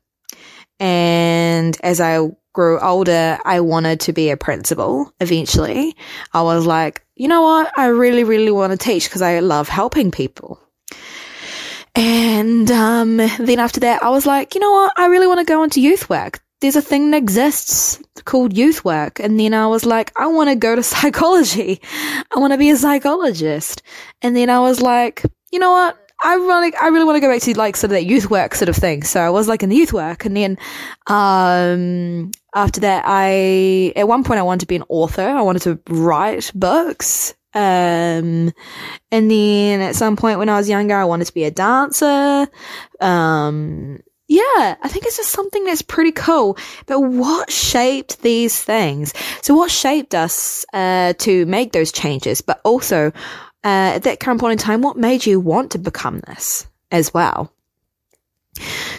And 0.79 1.77
as 1.83 2.01
I 2.01 2.19
grew 2.53 2.79
older, 2.79 3.37
I 3.43 3.61
wanted 3.61 4.01
to 4.01 4.13
be 4.13 4.29
a 4.29 4.37
principal 4.37 5.11
eventually. 5.19 5.95
I 6.33 6.41
was 6.41 6.65
like, 6.65 7.05
you 7.15 7.27
know 7.27 7.41
what? 7.41 7.77
I 7.77 7.87
really, 7.87 8.23
really 8.23 8.51
want 8.51 8.71
to 8.71 8.77
teach 8.77 9.05
because 9.05 9.21
I 9.21 9.39
love 9.39 9.69
helping 9.69 10.11
people. 10.11 10.59
And 11.95 12.69
um, 12.71 13.17
then 13.17 13.59
after 13.59 13.81
that, 13.81 14.01
I 14.01 14.09
was 14.09 14.25
like, 14.25 14.55
you 14.55 14.61
know 14.61 14.71
what? 14.71 14.93
I 14.97 15.07
really 15.07 15.27
want 15.27 15.39
to 15.39 15.45
go 15.45 15.63
into 15.63 15.79
youth 15.79 16.09
work. 16.09 16.41
There's 16.63 16.77
a 16.77 16.81
thing 16.81 17.11
that 17.11 17.17
exists 17.17 17.99
called 18.23 18.55
youth 18.55 18.85
work. 18.85 19.19
And 19.19 19.37
then 19.37 19.53
I 19.53 19.67
was 19.67 19.85
like, 19.85 20.17
I 20.17 20.27
want 20.27 20.49
to 20.49 20.55
go 20.55 20.77
to 20.77 20.81
psychology. 20.95 21.81
I 22.33 22.39
want 22.39 22.53
to 22.53 22.57
be 22.57 22.69
a 22.69 22.77
psychologist. 22.77 23.81
And 24.21 24.33
then 24.33 24.49
I 24.49 24.59
was 24.59 24.79
like, 24.81 25.23
you 25.51 25.59
know 25.59 25.71
what? 25.71 25.97
I 26.23 26.35
really, 26.35 26.73
I 26.77 26.87
really 26.87 27.03
want 27.03 27.17
to 27.17 27.19
go 27.19 27.29
back 27.29 27.41
to 27.41 27.57
like 27.57 27.75
sort 27.75 27.91
of 27.91 27.95
that 27.95 28.05
youth 28.05 28.29
work 28.29 28.55
sort 28.55 28.69
of 28.69 28.77
thing. 28.77 29.03
So 29.03 29.19
I 29.19 29.29
was 29.29 29.49
like 29.49 29.61
in 29.61 29.67
the 29.67 29.75
youth 29.75 29.91
work, 29.91 30.23
and 30.23 30.37
then 30.37 30.57
um, 31.07 32.31
after 32.55 32.79
that, 32.79 33.03
I 33.05 33.91
at 33.97 34.07
one 34.07 34.23
point 34.23 34.39
I 34.39 34.43
wanted 34.43 34.61
to 34.61 34.67
be 34.67 34.77
an 34.77 34.85
author. 34.87 35.27
I 35.27 35.41
wanted 35.41 35.63
to 35.63 35.79
write 35.93 36.49
books, 36.55 37.33
Um, 37.53 38.53
and 39.11 39.29
then 39.29 39.81
at 39.81 39.95
some 39.95 40.15
point 40.15 40.39
when 40.39 40.47
I 40.47 40.57
was 40.57 40.69
younger, 40.69 40.95
I 40.95 41.03
wanted 41.03 41.25
to 41.25 41.33
be 41.33 41.43
a 41.43 41.51
dancer. 41.51 42.47
Um, 43.01 43.99
yeah, 44.27 44.75
I 44.81 44.87
think 44.87 45.05
it's 45.05 45.17
just 45.17 45.31
something 45.31 45.65
that's 45.65 45.81
pretty 45.81 46.11
cool. 46.11 46.57
But 46.85 47.01
what 47.01 47.51
shaped 47.51 48.21
these 48.21 48.61
things? 48.61 49.13
So 49.41 49.53
what 49.53 49.71
shaped 49.71 50.15
us, 50.15 50.65
uh, 50.73 51.13
to 51.19 51.45
make 51.45 51.71
those 51.71 51.91
changes? 51.91 52.41
But 52.41 52.61
also, 52.63 53.07
uh, 53.63 53.95
at 53.95 54.03
that 54.03 54.19
current 54.19 54.39
point 54.39 54.53
in 54.53 54.57
time, 54.57 54.81
what 54.81 54.97
made 54.97 55.25
you 55.25 55.39
want 55.39 55.71
to 55.71 55.77
become 55.77 56.21
this 56.27 56.67
as 56.91 57.13
well? 57.13 57.51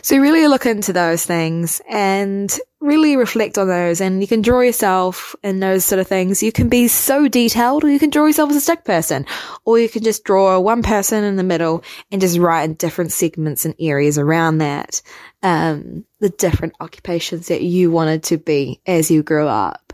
So 0.03 0.19
really 0.19 0.47
look 0.49 0.67
into 0.67 0.93
those 0.93 1.25
things 1.25 1.81
and 1.89 2.53
really 2.81 3.17
reflect 3.17 3.57
on 3.57 3.69
those 3.69 4.01
and 4.01 4.21
you 4.21 4.27
can 4.27 4.43
draw 4.43 4.61
yourself 4.61 5.35
in 5.43 5.61
those 5.61 5.85
sort 5.85 5.99
of 5.99 6.07
things. 6.07 6.43
You 6.43 6.53
can 6.53 6.69
be 6.69 6.89
so 6.89 7.29
detailed 7.29 7.85
or 7.85 7.91
you 7.91 7.99
can 7.99 8.11
draw 8.11 8.27
yourself 8.27 8.51
as 8.51 8.57
a 8.57 8.61
stick 8.61 8.85
person 8.85 9.25
or 9.65 9.79
you 9.79 9.89
can 9.89 10.03
just 10.03 10.25
draw 10.25 10.59
one 10.59 10.83
person 10.83 11.25
in 11.25 11.37
the 11.37 11.43
middle 11.43 11.83
and 12.13 12.21
just 12.21 12.39
write 12.39 12.65
in 12.65 12.75
different 12.75 13.13
segments 13.13 13.65
and 13.65 13.75
areas 13.79 14.19
around 14.19 14.59
that. 14.59 15.01
Um, 15.43 16.05
the 16.21 16.31
different 16.31 16.75
occupations 16.81 17.49
that 17.49 17.63
you 17.63 17.91
wanted 17.91 18.23
to 18.25 18.39
be 18.39 18.81
as 18.87 19.11
you 19.11 19.23
grew 19.23 19.47
up. 19.47 19.85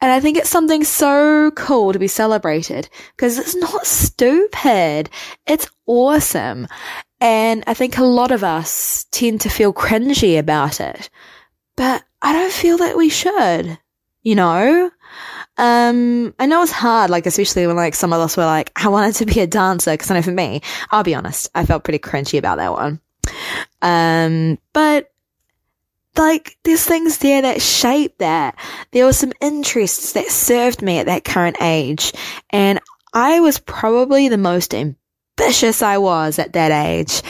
And 0.00 0.10
I 0.10 0.20
think 0.20 0.36
it's 0.36 0.50
something 0.50 0.84
so 0.84 1.50
cool 1.52 1.92
to 1.92 1.98
be 1.98 2.08
celebrated 2.08 2.88
because 3.16 3.38
it's 3.38 3.56
not 3.56 3.86
stupid. 3.86 5.08
It's 5.46 5.68
awesome. 5.86 6.68
And 7.24 7.64
I 7.66 7.72
think 7.72 7.96
a 7.96 8.04
lot 8.04 8.32
of 8.32 8.44
us 8.44 9.06
tend 9.10 9.40
to 9.40 9.48
feel 9.48 9.72
cringy 9.72 10.38
about 10.38 10.78
it, 10.78 11.08
but 11.74 12.04
I 12.20 12.34
don't 12.34 12.52
feel 12.52 12.76
that 12.76 12.98
we 12.98 13.08
should, 13.08 13.78
you 14.22 14.34
know? 14.34 14.90
Um, 15.56 16.34
I 16.38 16.44
know 16.44 16.62
it's 16.62 16.70
hard, 16.70 17.08
like, 17.08 17.24
especially 17.24 17.66
when 17.66 17.76
like 17.76 17.94
some 17.94 18.12
of 18.12 18.20
us 18.20 18.36
were 18.36 18.44
like, 18.44 18.72
I 18.76 18.88
wanted 18.88 19.14
to 19.14 19.26
be 19.26 19.40
a 19.40 19.46
dancer. 19.46 19.96
Cause 19.96 20.10
I 20.10 20.16
know 20.16 20.22
for 20.22 20.32
me, 20.32 20.60
I'll 20.90 21.02
be 21.02 21.14
honest, 21.14 21.48
I 21.54 21.64
felt 21.64 21.82
pretty 21.82 21.98
cringy 21.98 22.38
about 22.38 22.58
that 22.58 22.72
one. 22.72 23.00
Um, 23.80 24.58
but 24.74 25.10
like 26.18 26.58
there's 26.62 26.84
things 26.84 27.16
there 27.18 27.40
that 27.40 27.62
shape 27.62 28.18
that. 28.18 28.56
There 28.90 29.06
were 29.06 29.14
some 29.14 29.32
interests 29.40 30.12
that 30.12 30.26
served 30.26 30.82
me 30.82 30.98
at 30.98 31.06
that 31.06 31.24
current 31.24 31.56
age. 31.62 32.12
And 32.50 32.80
I 33.14 33.40
was 33.40 33.58
probably 33.60 34.28
the 34.28 34.36
most 34.36 34.74
ambitious 35.38 35.82
I 35.82 35.98
was 35.98 36.38
at 36.38 36.52
that 36.52 36.70
age. 36.70 37.22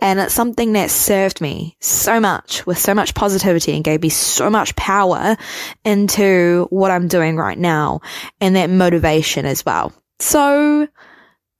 And 0.00 0.20
it's 0.20 0.34
something 0.34 0.74
that 0.74 0.90
served 0.90 1.40
me 1.40 1.76
so 1.80 2.20
much 2.20 2.64
with 2.66 2.78
so 2.78 2.94
much 2.94 3.14
positivity 3.14 3.74
and 3.74 3.84
gave 3.84 4.02
me 4.02 4.10
so 4.10 4.48
much 4.48 4.76
power 4.76 5.36
into 5.84 6.66
what 6.70 6.90
I'm 6.90 7.08
doing 7.08 7.36
right 7.36 7.58
now 7.58 8.00
and 8.40 8.54
that 8.56 8.70
motivation 8.70 9.44
as 9.44 9.66
well. 9.66 9.92
So 10.20 10.86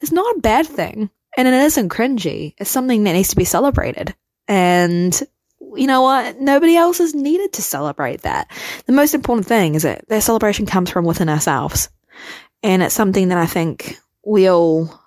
it's 0.00 0.12
not 0.12 0.36
a 0.36 0.40
bad 0.40 0.66
thing 0.66 1.10
and 1.36 1.48
it 1.48 1.54
isn't 1.54 1.88
cringy. 1.88 2.54
It's 2.58 2.70
something 2.70 3.04
that 3.04 3.12
needs 3.12 3.30
to 3.30 3.36
be 3.36 3.44
celebrated. 3.44 4.14
And 4.46 5.20
you 5.74 5.86
know 5.86 6.02
what? 6.02 6.40
Nobody 6.40 6.76
else 6.76 7.00
is 7.00 7.14
needed 7.14 7.52
to 7.54 7.62
celebrate 7.62 8.22
that. 8.22 8.50
The 8.86 8.92
most 8.92 9.14
important 9.14 9.46
thing 9.46 9.74
is 9.74 9.82
that 9.82 10.08
that 10.08 10.22
celebration 10.22 10.66
comes 10.66 10.90
from 10.90 11.04
within 11.04 11.28
ourselves. 11.28 11.88
And 12.62 12.82
it's 12.82 12.94
something 12.94 13.28
that 13.28 13.38
I 13.38 13.46
think 13.46 13.98
we 14.24 14.48
all, 14.48 15.00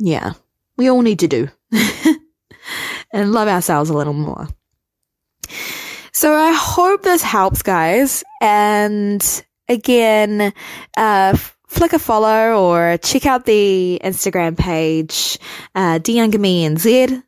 yeah, 0.00 0.32
we 0.76 0.90
all 0.90 1.02
need 1.02 1.20
to 1.20 1.28
do 1.28 1.48
and 3.12 3.32
love 3.32 3.48
ourselves 3.48 3.90
a 3.90 3.94
little 3.94 4.14
more. 4.14 4.48
So 6.12 6.34
I 6.34 6.52
hope 6.52 7.02
this 7.02 7.22
helps 7.22 7.62
guys. 7.62 8.24
And 8.40 9.24
again, 9.68 10.52
uh, 10.96 11.36
flick 11.68 11.92
a 11.92 11.98
follow 11.98 12.60
or 12.60 12.98
check 12.98 13.26
out 13.26 13.44
the 13.44 14.00
Instagram 14.02 14.56
page, 14.56 15.38
uh, 15.74 15.98
DYoungerMeNZ 15.98 17.22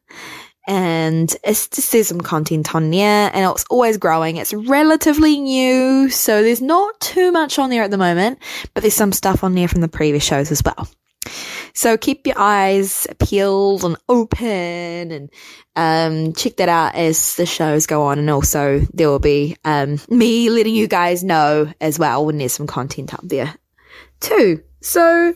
and 0.67 1.35
it's 1.43 1.69
just 1.69 1.91
there's 1.91 2.09
some 2.09 2.21
content 2.21 2.75
on 2.75 2.91
there 2.91 3.31
and 3.35 3.51
it's 3.51 3.65
always 3.69 3.97
growing. 3.99 4.37
It's 4.37 4.55
relatively 4.55 5.41
new, 5.41 6.09
so 6.09 6.43
there's 6.43 6.63
not 6.63 7.01
too 7.01 7.33
much 7.33 7.59
on 7.59 7.71
there 7.71 7.83
at 7.83 7.91
the 7.91 7.99
moment, 7.99 8.39
but 8.75 8.83
there's 8.83 8.95
some 8.95 9.13
stuff 9.13 9.43
on 9.43 9.55
there 9.55 9.69
from 9.69 9.81
the 9.81 9.89
previous 9.89 10.25
shows 10.25 10.51
as 10.53 10.63
well. 10.65 10.89
So 11.75 11.97
keep 11.97 12.27
your 12.27 12.39
eyes 12.39 13.07
peeled 13.19 13.85
and 13.85 13.97
open 14.09 15.11
and 15.13 15.31
um, 15.77 16.33
check 16.35 16.57
that 16.57 16.69
out 16.69 16.95
as 16.95 17.37
the 17.37 17.47
shows 17.47 17.87
go 17.87 18.03
on 18.03 18.19
and 18.19 18.31
also 18.31 18.81
there 18.93 19.09
will 19.09 19.19
be 19.19 19.57
um, 19.65 19.99
me 20.09 20.51
letting 20.51 20.75
you 20.75 20.87
guys 20.87 21.25
know 21.25 21.73
as 21.81 21.99
well 21.99 22.27
when 22.27 22.39
there's 22.39 22.53
some 22.53 22.67
content 22.67 23.15
up 23.15 23.21
there 23.23 23.55
too. 24.21 24.63
So 24.81 25.35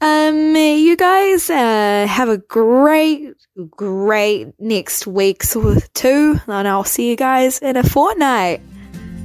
um, 0.00 0.56
you 0.56 0.96
guys 0.96 1.50
uh, 1.50 2.06
have 2.08 2.30
a 2.30 2.38
great, 2.38 3.34
great 3.68 4.48
next 4.58 5.06
week 5.06 5.44
or 5.54 5.76
two, 5.92 6.40
and 6.46 6.66
I'll 6.66 6.84
see 6.84 7.10
you 7.10 7.16
guys 7.16 7.58
in 7.58 7.76
a 7.76 7.82
fortnight. 7.82 8.62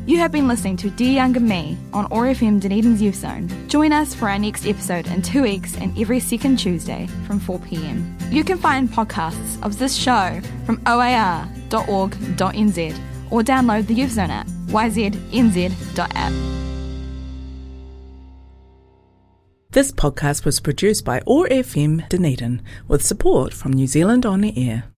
You 0.08 0.18
have 0.20 0.32
been 0.32 0.48
listening 0.48 0.78
to 0.78 0.92
Dear 0.92 1.14
Younger 1.14 1.40
Me 1.40 1.76
on 1.92 2.06
OAR 2.12 2.26
FM 2.28 2.62
Dunedin's 2.62 3.02
Youth 3.02 3.16
Zone. 3.16 3.50
Join 3.68 3.92
us 3.92 4.14
for 4.14 4.30
our 4.30 4.38
next 4.38 4.68
episode 4.68 5.08
in 5.08 5.24
two 5.24 5.42
weeks 5.42 5.76
and 5.78 5.98
every 5.98 6.20
second 6.20 6.58
Tuesday 6.58 7.08
from 7.26 7.40
4pm. 7.40 8.32
You 8.32 8.44
can 8.44 8.60
find 8.60 8.88
podcasts 8.88 9.60
of 9.66 9.80
this 9.80 9.96
show 9.96 10.40
from 10.68 10.80
oar.org.nz 10.86 11.42
or 13.32 13.42
download 13.42 13.88
the 13.88 13.96
Youth 13.96 14.12
Zone 14.12 14.30
app, 14.30 14.46
yznz.app. 14.68 16.34
This 19.72 19.92
podcast 19.92 20.46
was 20.46 20.60
produced 20.60 21.04
by 21.04 21.24
OAR 21.26 21.48
FM 21.48 22.08
Dunedin 22.10 22.62
with 22.88 23.04
support 23.04 23.56
from 23.56 23.74
New 23.74 23.88
Zealand 23.88 24.24
On 24.24 24.42
the 24.42 24.54
Air. 24.70 24.86